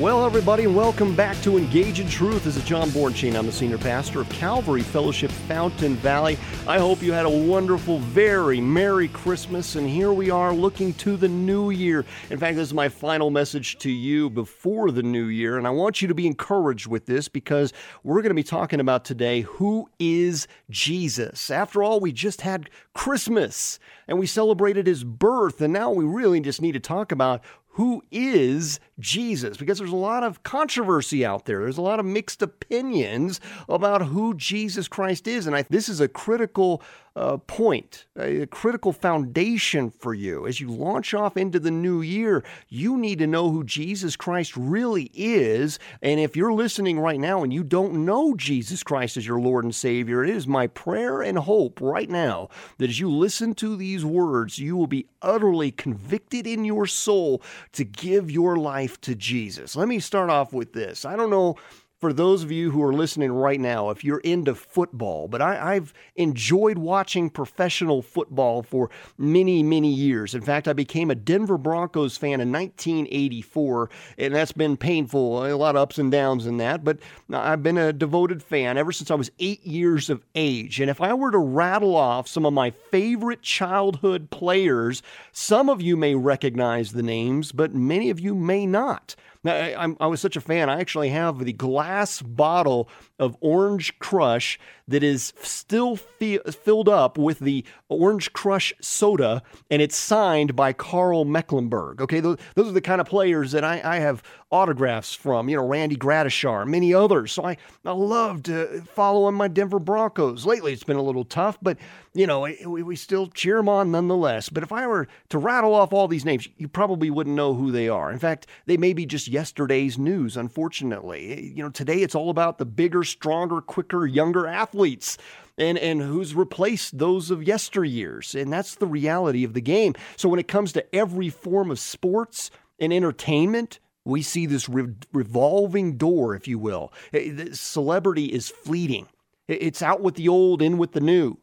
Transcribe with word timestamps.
Well, 0.00 0.24
everybody, 0.24 0.66
welcome 0.66 1.14
back 1.14 1.38
to 1.42 1.58
Engage 1.58 2.00
in 2.00 2.08
Truth. 2.08 2.44
This 2.44 2.56
is 2.56 2.64
John 2.64 2.88
Bornschein. 2.88 3.36
I'm 3.36 3.44
the 3.44 3.52
senior 3.52 3.76
pastor 3.76 4.22
of 4.22 4.30
Calvary 4.30 4.80
Fellowship 4.80 5.30
Fountain 5.30 5.94
Valley. 5.96 6.38
I 6.66 6.78
hope 6.78 7.02
you 7.02 7.12
had 7.12 7.26
a 7.26 7.30
wonderful, 7.30 7.98
very 7.98 8.62
Merry 8.62 9.08
Christmas, 9.08 9.76
and 9.76 9.86
here 9.86 10.14
we 10.14 10.30
are 10.30 10.54
looking 10.54 10.94
to 10.94 11.18
the 11.18 11.28
new 11.28 11.68
year. 11.68 12.06
In 12.30 12.38
fact, 12.38 12.56
this 12.56 12.68
is 12.68 12.72
my 12.72 12.88
final 12.88 13.28
message 13.28 13.76
to 13.80 13.90
you 13.90 14.30
before 14.30 14.90
the 14.90 15.02
new 15.02 15.26
year, 15.26 15.58
and 15.58 15.66
I 15.66 15.70
want 15.70 16.00
you 16.00 16.08
to 16.08 16.14
be 16.14 16.26
encouraged 16.26 16.86
with 16.86 17.04
this 17.04 17.28
because 17.28 17.74
we're 18.02 18.22
going 18.22 18.30
to 18.30 18.34
be 18.34 18.42
talking 18.42 18.80
about 18.80 19.04
today 19.04 19.42
who 19.42 19.90
is 19.98 20.48
Jesus. 20.70 21.50
After 21.50 21.82
all, 21.82 22.00
we 22.00 22.10
just 22.10 22.40
had 22.40 22.70
Christmas 22.94 23.78
and 24.08 24.18
we 24.18 24.26
celebrated 24.26 24.86
his 24.86 25.04
birth, 25.04 25.60
and 25.60 25.74
now 25.74 25.90
we 25.90 26.06
really 26.06 26.40
just 26.40 26.62
need 26.62 26.72
to 26.72 26.80
talk 26.80 27.12
about 27.12 27.42
who 27.74 28.02
is 28.10 28.80
Jesus 29.00 29.56
because 29.56 29.78
there's 29.78 29.90
a 29.90 29.96
lot 29.96 30.22
of 30.22 30.42
controversy 30.42 31.24
out 31.24 31.46
there. 31.46 31.60
There's 31.60 31.78
a 31.78 31.82
lot 31.82 32.00
of 32.00 32.06
mixed 32.06 32.42
opinions 32.42 33.40
about 33.68 34.02
who 34.02 34.34
Jesus 34.34 34.88
Christ 34.88 35.26
is. 35.26 35.46
And 35.46 35.56
I, 35.56 35.62
this 35.68 35.88
is 35.88 36.00
a 36.00 36.08
critical 36.08 36.82
uh, 37.16 37.38
point, 37.38 38.06
a 38.16 38.46
critical 38.46 38.92
foundation 38.92 39.90
for 39.90 40.14
you. 40.14 40.46
As 40.46 40.60
you 40.60 40.70
launch 40.70 41.12
off 41.12 41.36
into 41.36 41.58
the 41.58 41.70
new 41.70 42.00
year, 42.00 42.44
you 42.68 42.96
need 42.96 43.18
to 43.18 43.26
know 43.26 43.50
who 43.50 43.64
Jesus 43.64 44.16
Christ 44.16 44.56
really 44.56 45.10
is. 45.12 45.78
And 46.02 46.20
if 46.20 46.36
you're 46.36 46.52
listening 46.52 47.00
right 47.00 47.18
now 47.18 47.42
and 47.42 47.52
you 47.52 47.64
don't 47.64 48.04
know 48.04 48.34
Jesus 48.36 48.82
Christ 48.82 49.16
as 49.16 49.26
your 49.26 49.40
Lord 49.40 49.64
and 49.64 49.74
Savior, 49.74 50.22
it 50.22 50.30
is 50.30 50.46
my 50.46 50.68
prayer 50.68 51.20
and 51.20 51.36
hope 51.36 51.80
right 51.80 52.08
now 52.08 52.48
that 52.78 52.90
as 52.90 53.00
you 53.00 53.10
listen 53.10 53.54
to 53.56 53.76
these 53.76 54.04
words, 54.04 54.58
you 54.58 54.76
will 54.76 54.86
be 54.86 55.06
utterly 55.20 55.72
convicted 55.72 56.46
in 56.46 56.64
your 56.64 56.86
soul 56.86 57.42
to 57.72 57.84
give 57.84 58.30
your 58.30 58.56
life 58.56 58.89
to 59.02 59.14
Jesus. 59.14 59.76
Let 59.76 59.88
me 59.88 59.98
start 59.98 60.30
off 60.30 60.52
with 60.52 60.72
this. 60.72 61.04
I 61.04 61.16
don't 61.16 61.30
know 61.30 61.56
for 62.00 62.14
those 62.14 62.42
of 62.42 62.50
you 62.50 62.70
who 62.70 62.82
are 62.82 62.94
listening 62.94 63.30
right 63.30 63.60
now, 63.60 63.90
if 63.90 64.02
you're 64.02 64.20
into 64.20 64.54
football, 64.54 65.28
but 65.28 65.42
I, 65.42 65.74
have 65.74 65.92
enjoyed 66.16 66.78
watching 66.78 67.28
professional 67.28 68.00
football 68.00 68.62
for 68.62 68.88
many, 69.18 69.62
many 69.62 69.92
years. 69.92 70.34
In 70.34 70.40
fact, 70.40 70.66
I 70.66 70.72
became 70.72 71.10
a 71.10 71.14
Denver 71.14 71.58
Broncos 71.58 72.16
fan 72.16 72.40
in 72.40 72.50
1984, 72.50 73.90
and 74.16 74.34
that's 74.34 74.52
been 74.52 74.78
painful. 74.78 75.44
A 75.44 75.52
lot 75.54 75.76
of 75.76 75.82
ups 75.82 75.98
and 75.98 76.10
downs 76.10 76.46
in 76.46 76.56
that, 76.56 76.84
but 76.84 76.98
I've 77.30 77.62
been 77.62 77.76
a 77.76 77.92
devoted 77.92 78.42
fan 78.42 78.78
ever 78.78 78.92
since 78.92 79.10
I 79.10 79.14
was 79.14 79.30
eight 79.38 79.64
years 79.66 80.08
of 80.08 80.24
age. 80.34 80.80
And 80.80 80.88
if 80.88 81.02
I 81.02 81.12
were 81.12 81.30
to 81.30 81.38
rattle 81.38 81.96
off 81.96 82.28
some 82.28 82.46
of 82.46 82.54
my 82.54 82.70
favorite 82.70 83.42
childhood 83.42 84.30
players, 84.30 85.02
some 85.32 85.68
of 85.68 85.82
you 85.82 85.98
may 85.98 86.14
recognize 86.14 86.92
the 86.92 87.02
names, 87.02 87.52
but 87.52 87.74
many 87.74 88.08
of 88.08 88.18
you 88.18 88.34
may 88.34 88.64
not. 88.64 89.16
I, 89.44 89.94
I, 90.00 90.06
was 90.06 90.20
such 90.20 90.36
a 90.36 90.40
fan. 90.40 90.68
I 90.68 90.80
actually 90.80 91.08
have 91.10 91.38
the 91.44 91.54
glass 91.54 92.20
bottle 92.20 92.90
of 93.18 93.36
Orange 93.40 93.98
Crush 93.98 94.58
that 94.86 95.02
is 95.02 95.32
still 95.40 95.96
fi- 95.96 96.40
filled 96.50 96.90
up 96.90 97.16
with 97.16 97.38
the 97.38 97.64
Orange 97.88 98.34
Crush 98.34 98.74
soda, 98.82 99.42
and 99.70 99.80
it's 99.80 99.96
signed 99.96 100.54
by 100.54 100.74
Karl 100.74 101.24
Mecklenburg. 101.24 102.02
Okay, 102.02 102.20
those, 102.20 102.36
those 102.54 102.68
are 102.68 102.72
the 102.72 102.82
kind 102.82 103.00
of 103.00 103.06
players 103.06 103.52
that 103.52 103.64
I, 103.64 103.80
I 103.82 103.96
have 104.00 104.22
autographs 104.50 105.14
from. 105.14 105.48
You 105.48 105.56
know, 105.56 105.66
Randy 105.66 105.96
Gradishar, 105.96 106.66
many 106.66 106.92
others. 106.92 107.32
So 107.32 107.46
I, 107.46 107.56
I 107.84 107.92
love 107.92 108.42
to 108.44 108.82
follow 108.92 109.24
on 109.24 109.34
my 109.34 109.48
Denver 109.48 109.78
Broncos. 109.78 110.44
Lately, 110.44 110.74
it's 110.74 110.84
been 110.84 110.96
a 110.96 111.02
little 111.02 111.24
tough, 111.24 111.56
but 111.62 111.78
you 112.12 112.26
know, 112.26 112.40
we, 112.40 112.82
we 112.82 112.96
still 112.96 113.28
cheer 113.28 113.56
them 113.56 113.68
on 113.68 113.92
nonetheless. 113.92 114.48
But 114.48 114.62
if 114.62 114.72
I 114.72 114.86
were 114.86 115.06
to 115.28 115.38
rattle 115.38 115.74
off 115.74 115.92
all 115.92 116.08
these 116.08 116.24
names, 116.24 116.48
you 116.56 116.66
probably 116.66 117.08
wouldn't 117.08 117.36
know 117.36 117.54
who 117.54 117.70
they 117.70 117.88
are. 117.88 118.10
In 118.10 118.18
fact, 118.18 118.46
they 118.66 118.76
may 118.76 118.92
be 118.92 119.06
just 119.06 119.28
yesterday's 119.28 119.98
news. 119.98 120.36
Unfortunately, 120.36 121.52
you 121.54 121.62
know, 121.62 121.70
today 121.70 121.98
it's 122.02 122.14
all 122.14 122.30
about 122.30 122.58
the 122.58 122.66
bigger, 122.66 123.04
stronger, 123.04 123.60
quicker, 123.60 124.06
younger 124.06 124.46
athletes 124.46 125.18
and 125.60 125.78
and 125.78 126.00
who's 126.00 126.34
replaced 126.34 126.98
those 126.98 127.30
of 127.30 127.40
yesteryears 127.40 128.40
and 128.40 128.52
that's 128.52 128.76
the 128.76 128.86
reality 128.86 129.44
of 129.44 129.52
the 129.52 129.60
game 129.60 129.94
so 130.16 130.28
when 130.28 130.40
it 130.40 130.48
comes 130.48 130.72
to 130.72 130.94
every 130.94 131.28
form 131.28 131.70
of 131.70 131.78
sports 131.78 132.50
and 132.78 132.92
entertainment 132.92 133.78
we 134.04 134.22
see 134.22 134.46
this 134.46 134.68
re- 134.68 134.94
revolving 135.12 135.96
door 135.96 136.34
if 136.34 136.48
you 136.48 136.58
will 136.58 136.92
eh, 137.12 137.46
celebrity 137.52 138.26
is 138.26 138.48
fleeting 138.48 139.06
it's 139.48 139.82
out 139.82 140.00
with 140.00 140.14
the 140.14 140.28
old 140.28 140.62
in 140.62 140.78
with 140.78 140.92
the 140.92 141.00
new 141.00 141.36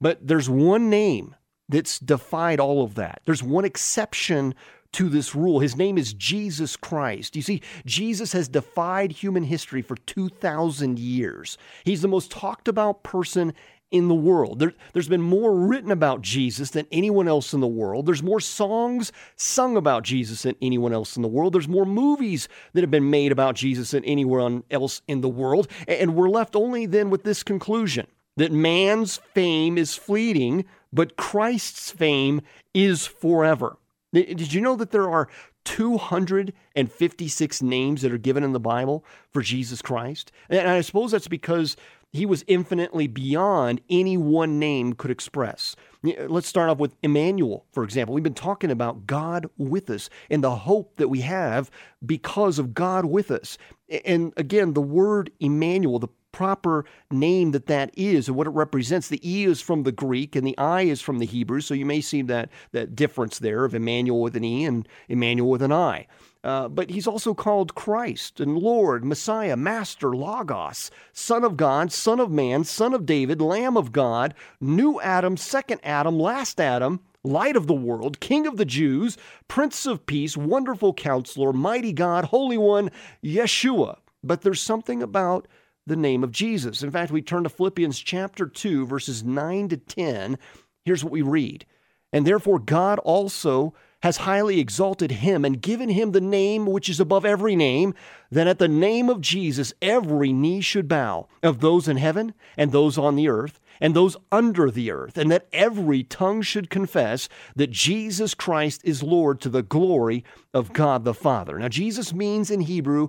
but 0.00 0.26
there's 0.26 0.48
one 0.48 0.90
name 0.90 1.34
that's 1.68 1.98
defied 1.98 2.60
all 2.60 2.82
of 2.82 2.94
that 2.94 3.20
there's 3.24 3.42
one 3.42 3.64
exception 3.64 4.54
to 4.92 5.08
this 5.08 5.34
rule. 5.34 5.60
His 5.60 5.76
name 5.76 5.98
is 5.98 6.14
Jesus 6.14 6.76
Christ. 6.76 7.36
You 7.36 7.42
see, 7.42 7.62
Jesus 7.84 8.32
has 8.32 8.48
defied 8.48 9.12
human 9.12 9.44
history 9.44 9.82
for 9.82 9.96
2,000 9.96 10.98
years. 10.98 11.58
He's 11.84 12.02
the 12.02 12.08
most 12.08 12.30
talked 12.30 12.68
about 12.68 13.02
person 13.02 13.52
in 13.90 14.08
the 14.08 14.14
world. 14.14 14.58
There, 14.58 14.74
has 14.94 15.08
been 15.08 15.22
more 15.22 15.54
written 15.54 15.90
about 15.90 16.20
Jesus 16.20 16.70
than 16.70 16.86
anyone 16.92 17.26
else 17.26 17.54
in 17.54 17.60
the 17.60 17.66
world. 17.66 18.06
There's 18.06 18.22
more 18.22 18.40
songs 18.40 19.12
sung 19.36 19.76
about 19.76 20.02
Jesus 20.02 20.42
than 20.42 20.56
anyone 20.60 20.92
else 20.92 21.16
in 21.16 21.22
the 21.22 21.28
world. 21.28 21.54
There's 21.54 21.68
more 21.68 21.86
movies 21.86 22.48
that 22.74 22.82
have 22.82 22.90
been 22.90 23.10
made 23.10 23.32
about 23.32 23.54
Jesus 23.54 23.92
than 23.92 24.04
anyone 24.04 24.64
else 24.70 25.00
in 25.08 25.22
the 25.22 25.28
world. 25.28 25.68
And 25.86 26.14
we're 26.14 26.28
left 26.28 26.54
only 26.54 26.86
then 26.86 27.08
with 27.08 27.24
this 27.24 27.42
conclusion 27.42 28.06
that 28.38 28.52
man's 28.52 29.18
fame 29.34 29.76
is 29.76 29.94
fleeting, 29.94 30.64
but 30.92 31.16
Christ's 31.16 31.90
fame 31.90 32.40
is 32.72 33.06
forever. 33.06 33.76
Did 34.12 34.52
you 34.52 34.60
know 34.60 34.76
that 34.76 34.92
there 34.92 35.10
are 35.10 35.28
256 35.64 37.62
names 37.62 38.00
that 38.00 38.12
are 38.12 38.18
given 38.18 38.42
in 38.44 38.52
the 38.52 38.60
Bible 38.60 39.04
for 39.32 39.42
Jesus 39.42 39.82
Christ? 39.82 40.32
And 40.48 40.68
I 40.68 40.80
suppose 40.80 41.10
that's 41.10 41.28
because 41.28 41.76
he 42.10 42.24
was 42.24 42.44
infinitely 42.46 43.06
beyond 43.06 43.82
any 43.90 44.16
one 44.16 44.58
name 44.58 44.94
could 44.94 45.10
express. 45.10 45.76
Let's 46.02 46.46
start 46.46 46.70
off 46.70 46.78
with 46.78 46.94
Emmanuel, 47.02 47.66
for 47.72 47.84
example. 47.84 48.14
We've 48.14 48.24
been 48.24 48.34
talking 48.34 48.70
about 48.70 49.06
God 49.06 49.46
with 49.58 49.90
us 49.90 50.08
and 50.30 50.42
the 50.42 50.54
hope 50.54 50.96
that 50.96 51.08
we 51.08 51.20
have 51.22 51.70
because 52.06 52.58
of 52.58 52.72
God 52.72 53.04
with 53.04 53.30
us. 53.30 53.58
And 54.06 54.32
again, 54.36 54.72
the 54.72 54.80
word 54.80 55.30
Emmanuel, 55.40 55.98
the 55.98 56.08
proper 56.38 56.84
name 57.10 57.50
that 57.50 57.66
that 57.66 57.90
is 57.94 58.28
and 58.28 58.36
what 58.36 58.46
it 58.46 58.50
represents. 58.50 59.08
The 59.08 59.28
E 59.28 59.44
is 59.44 59.60
from 59.60 59.82
the 59.82 59.90
Greek 59.90 60.36
and 60.36 60.46
the 60.46 60.56
I 60.56 60.82
is 60.82 61.00
from 61.00 61.18
the 61.18 61.26
Hebrew, 61.26 61.60
so 61.60 61.74
you 61.74 61.84
may 61.84 62.00
see 62.00 62.22
that, 62.22 62.48
that 62.70 62.94
difference 62.94 63.40
there 63.40 63.64
of 63.64 63.74
Emmanuel 63.74 64.22
with 64.22 64.36
an 64.36 64.44
E 64.44 64.64
and 64.64 64.86
Emmanuel 65.08 65.50
with 65.50 65.62
an 65.62 65.72
I. 65.72 66.06
Uh, 66.44 66.68
but 66.68 66.90
he's 66.90 67.08
also 67.08 67.34
called 67.34 67.74
Christ 67.74 68.38
and 68.38 68.56
Lord, 68.56 69.04
Messiah, 69.04 69.56
Master, 69.56 70.14
Logos, 70.14 70.92
Son 71.12 71.42
of 71.42 71.56
God, 71.56 71.90
Son 71.90 72.20
of 72.20 72.30
Man, 72.30 72.62
Son 72.62 72.94
of 72.94 73.04
David, 73.04 73.40
Lamb 73.40 73.76
of 73.76 73.90
God, 73.90 74.32
New 74.60 75.00
Adam, 75.00 75.36
Second 75.36 75.80
Adam, 75.82 76.20
Last 76.20 76.60
Adam, 76.60 77.00
Light 77.24 77.56
of 77.56 77.66
the 77.66 77.74
world, 77.74 78.20
King 78.20 78.46
of 78.46 78.58
the 78.58 78.64
Jews, 78.64 79.18
Prince 79.48 79.86
of 79.86 80.06
Peace, 80.06 80.36
Wonderful 80.36 80.94
Counselor, 80.94 81.52
Mighty 81.52 81.92
God, 81.92 82.26
Holy 82.26 82.58
One, 82.58 82.92
Yeshua. 83.24 83.98
But 84.22 84.42
there's 84.42 84.60
something 84.60 85.02
about 85.02 85.48
the 85.88 85.96
name 85.96 86.22
of 86.22 86.30
Jesus. 86.30 86.82
In 86.82 86.90
fact, 86.90 87.10
we 87.10 87.22
turn 87.22 87.42
to 87.42 87.48
Philippians 87.48 87.98
chapter 87.98 88.46
2, 88.46 88.86
verses 88.86 89.24
9 89.24 89.68
to 89.70 89.76
10. 89.76 90.38
Here's 90.84 91.02
what 91.02 91.12
we 91.12 91.22
read. 91.22 91.66
And 92.12 92.26
therefore, 92.26 92.58
God 92.58 92.98
also 93.00 93.74
has 94.02 94.18
highly 94.18 94.60
exalted 94.60 95.10
him 95.10 95.44
and 95.44 95.60
given 95.60 95.88
him 95.88 96.12
the 96.12 96.20
name 96.20 96.66
which 96.66 96.88
is 96.88 97.00
above 97.00 97.24
every 97.24 97.56
name, 97.56 97.94
that 98.30 98.46
at 98.46 98.58
the 98.58 98.68
name 98.68 99.08
of 99.08 99.20
Jesus 99.20 99.72
every 99.82 100.32
knee 100.32 100.60
should 100.60 100.86
bow, 100.86 101.26
of 101.42 101.60
those 101.60 101.88
in 101.88 101.96
heaven 101.96 102.32
and 102.56 102.70
those 102.70 102.96
on 102.96 103.16
the 103.16 103.28
earth 103.28 103.60
and 103.80 103.94
those 103.94 104.16
under 104.30 104.70
the 104.70 104.90
earth, 104.90 105.16
and 105.16 105.30
that 105.30 105.48
every 105.52 106.02
tongue 106.02 106.42
should 106.42 106.70
confess 106.70 107.28
that 107.56 107.70
Jesus 107.70 108.34
Christ 108.34 108.80
is 108.84 109.02
Lord 109.02 109.40
to 109.40 109.48
the 109.48 109.62
glory 109.62 110.24
of 110.52 110.72
God 110.72 111.04
the 111.04 111.14
Father. 111.14 111.58
Now, 111.58 111.68
Jesus 111.68 112.12
means 112.12 112.50
in 112.50 112.62
Hebrew, 112.62 113.08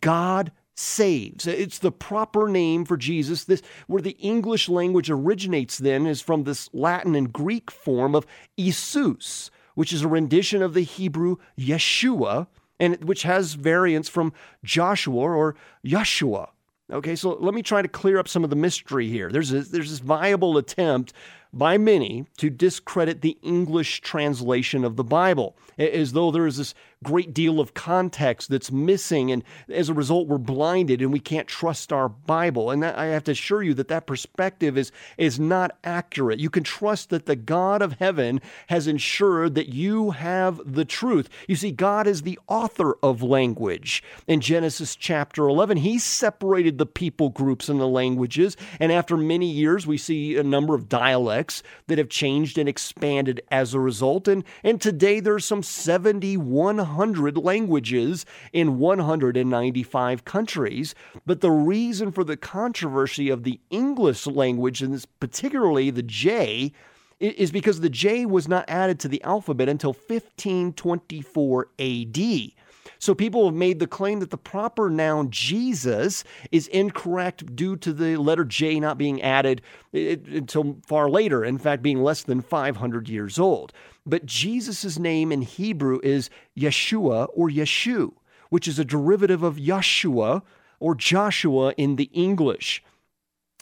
God 0.00 0.52
saves. 0.76 1.46
It's 1.46 1.78
the 1.78 1.90
proper 1.90 2.48
name 2.48 2.84
for 2.84 2.96
Jesus. 2.96 3.44
This 3.44 3.62
where 3.86 4.02
the 4.02 4.16
English 4.18 4.68
language 4.68 5.10
originates 5.10 5.78
then 5.78 6.06
is 6.06 6.20
from 6.20 6.44
this 6.44 6.68
Latin 6.72 7.14
and 7.14 7.32
Greek 7.32 7.70
form 7.70 8.14
of 8.14 8.26
Isus, 8.56 9.50
which 9.74 9.92
is 9.92 10.02
a 10.02 10.08
rendition 10.08 10.62
of 10.62 10.74
the 10.74 10.82
Hebrew 10.82 11.36
Yeshua, 11.58 12.46
and 12.78 13.02
which 13.04 13.22
has 13.22 13.54
variants 13.54 14.08
from 14.08 14.32
Joshua 14.62 15.16
or 15.16 15.56
Yeshua. 15.84 16.50
Okay, 16.92 17.16
so 17.16 17.30
let 17.40 17.52
me 17.52 17.62
try 17.62 17.82
to 17.82 17.88
clear 17.88 18.18
up 18.18 18.28
some 18.28 18.44
of 18.44 18.50
the 18.50 18.56
mystery 18.56 19.08
here. 19.08 19.28
There's 19.30 19.52
a, 19.52 19.62
there's 19.62 19.90
this 19.90 19.98
viable 19.98 20.56
attempt 20.56 21.12
by 21.56 21.78
many 21.78 22.26
to 22.38 22.50
discredit 22.50 23.22
the 23.22 23.38
English 23.42 24.00
translation 24.00 24.84
of 24.84 24.96
the 24.96 25.04
Bible, 25.04 25.56
as 25.78 26.12
though 26.12 26.30
there 26.30 26.46
is 26.46 26.58
this 26.58 26.74
great 27.04 27.32
deal 27.34 27.60
of 27.60 27.74
context 27.74 28.48
that's 28.48 28.72
missing, 28.72 29.30
and 29.30 29.44
as 29.68 29.88
a 29.88 29.94
result, 29.94 30.26
we're 30.26 30.38
blinded 30.38 31.00
and 31.00 31.12
we 31.12 31.20
can't 31.20 31.46
trust 31.46 31.92
our 31.92 32.08
Bible. 32.08 32.70
And 32.70 32.84
I 32.84 33.06
have 33.06 33.24
to 33.24 33.32
assure 33.32 33.62
you 33.62 33.74
that 33.74 33.88
that 33.88 34.06
perspective 34.06 34.76
is, 34.76 34.90
is 35.16 35.38
not 35.38 35.76
accurate. 35.84 36.40
You 36.40 36.50
can 36.50 36.64
trust 36.64 37.10
that 37.10 37.26
the 37.26 37.36
God 37.36 37.82
of 37.82 37.92
heaven 37.94 38.40
has 38.68 38.86
ensured 38.86 39.54
that 39.54 39.68
you 39.68 40.12
have 40.12 40.60
the 40.64 40.84
truth. 40.84 41.28
You 41.46 41.56
see, 41.56 41.70
God 41.70 42.06
is 42.06 42.22
the 42.22 42.38
author 42.48 42.96
of 43.02 43.22
language. 43.22 44.02
In 44.26 44.40
Genesis 44.40 44.96
chapter 44.96 45.46
11, 45.46 45.78
He 45.78 45.98
separated 45.98 46.78
the 46.78 46.86
people 46.86 47.28
groups 47.28 47.68
and 47.68 47.78
the 47.78 47.86
languages, 47.86 48.56
and 48.80 48.90
after 48.90 49.16
many 49.16 49.50
years, 49.50 49.86
we 49.86 49.98
see 49.98 50.36
a 50.36 50.42
number 50.42 50.74
of 50.74 50.88
dialects 50.88 51.45
that 51.86 51.98
have 51.98 52.08
changed 52.08 52.58
and 52.58 52.68
expanded 52.68 53.40
as 53.50 53.74
a 53.74 53.80
result. 53.80 54.28
And, 54.28 54.44
and 54.62 54.80
today, 54.80 55.20
there's 55.20 55.44
some 55.44 55.62
7,100 55.62 57.36
languages 57.36 58.26
in 58.52 58.78
195 58.78 60.24
countries. 60.24 60.94
But 61.24 61.40
the 61.40 61.50
reason 61.50 62.12
for 62.12 62.24
the 62.24 62.36
controversy 62.36 63.28
of 63.28 63.44
the 63.44 63.60
English 63.70 64.26
language, 64.26 64.82
and 64.82 65.04
particularly 65.20 65.90
the 65.90 66.02
J, 66.02 66.72
is 67.18 67.50
because 67.50 67.80
the 67.80 67.88
J 67.88 68.26
was 68.26 68.46
not 68.46 68.68
added 68.68 69.00
to 69.00 69.08
the 69.08 69.22
alphabet 69.22 69.68
until 69.68 69.92
1524 69.92 71.68
AD. 71.78 72.52
So 72.98 73.14
people 73.14 73.46
have 73.46 73.54
made 73.54 73.78
the 73.78 73.86
claim 73.86 74.20
that 74.20 74.30
the 74.30 74.38
proper 74.38 74.90
noun 74.90 75.30
Jesus 75.30 76.24
is 76.50 76.66
incorrect 76.68 77.54
due 77.54 77.76
to 77.76 77.92
the 77.92 78.16
letter 78.16 78.44
J 78.44 78.80
not 78.80 78.98
being 78.98 79.22
added 79.22 79.62
until 79.92 80.78
far 80.86 81.08
later, 81.08 81.44
in 81.44 81.58
fact, 81.58 81.82
being 81.82 82.02
less 82.02 82.22
than 82.22 82.40
500 82.40 83.08
years 83.08 83.38
old. 83.38 83.72
But 84.04 84.26
Jesus' 84.26 84.98
name 84.98 85.32
in 85.32 85.42
Hebrew 85.42 86.00
is 86.02 86.30
Yeshua 86.56 87.28
or 87.34 87.50
Yeshu, 87.50 88.12
which 88.50 88.68
is 88.68 88.78
a 88.78 88.84
derivative 88.84 89.42
of 89.42 89.56
Yeshua 89.56 90.42
or 90.78 90.94
Joshua 90.94 91.72
in 91.76 91.96
the 91.96 92.10
English. 92.12 92.82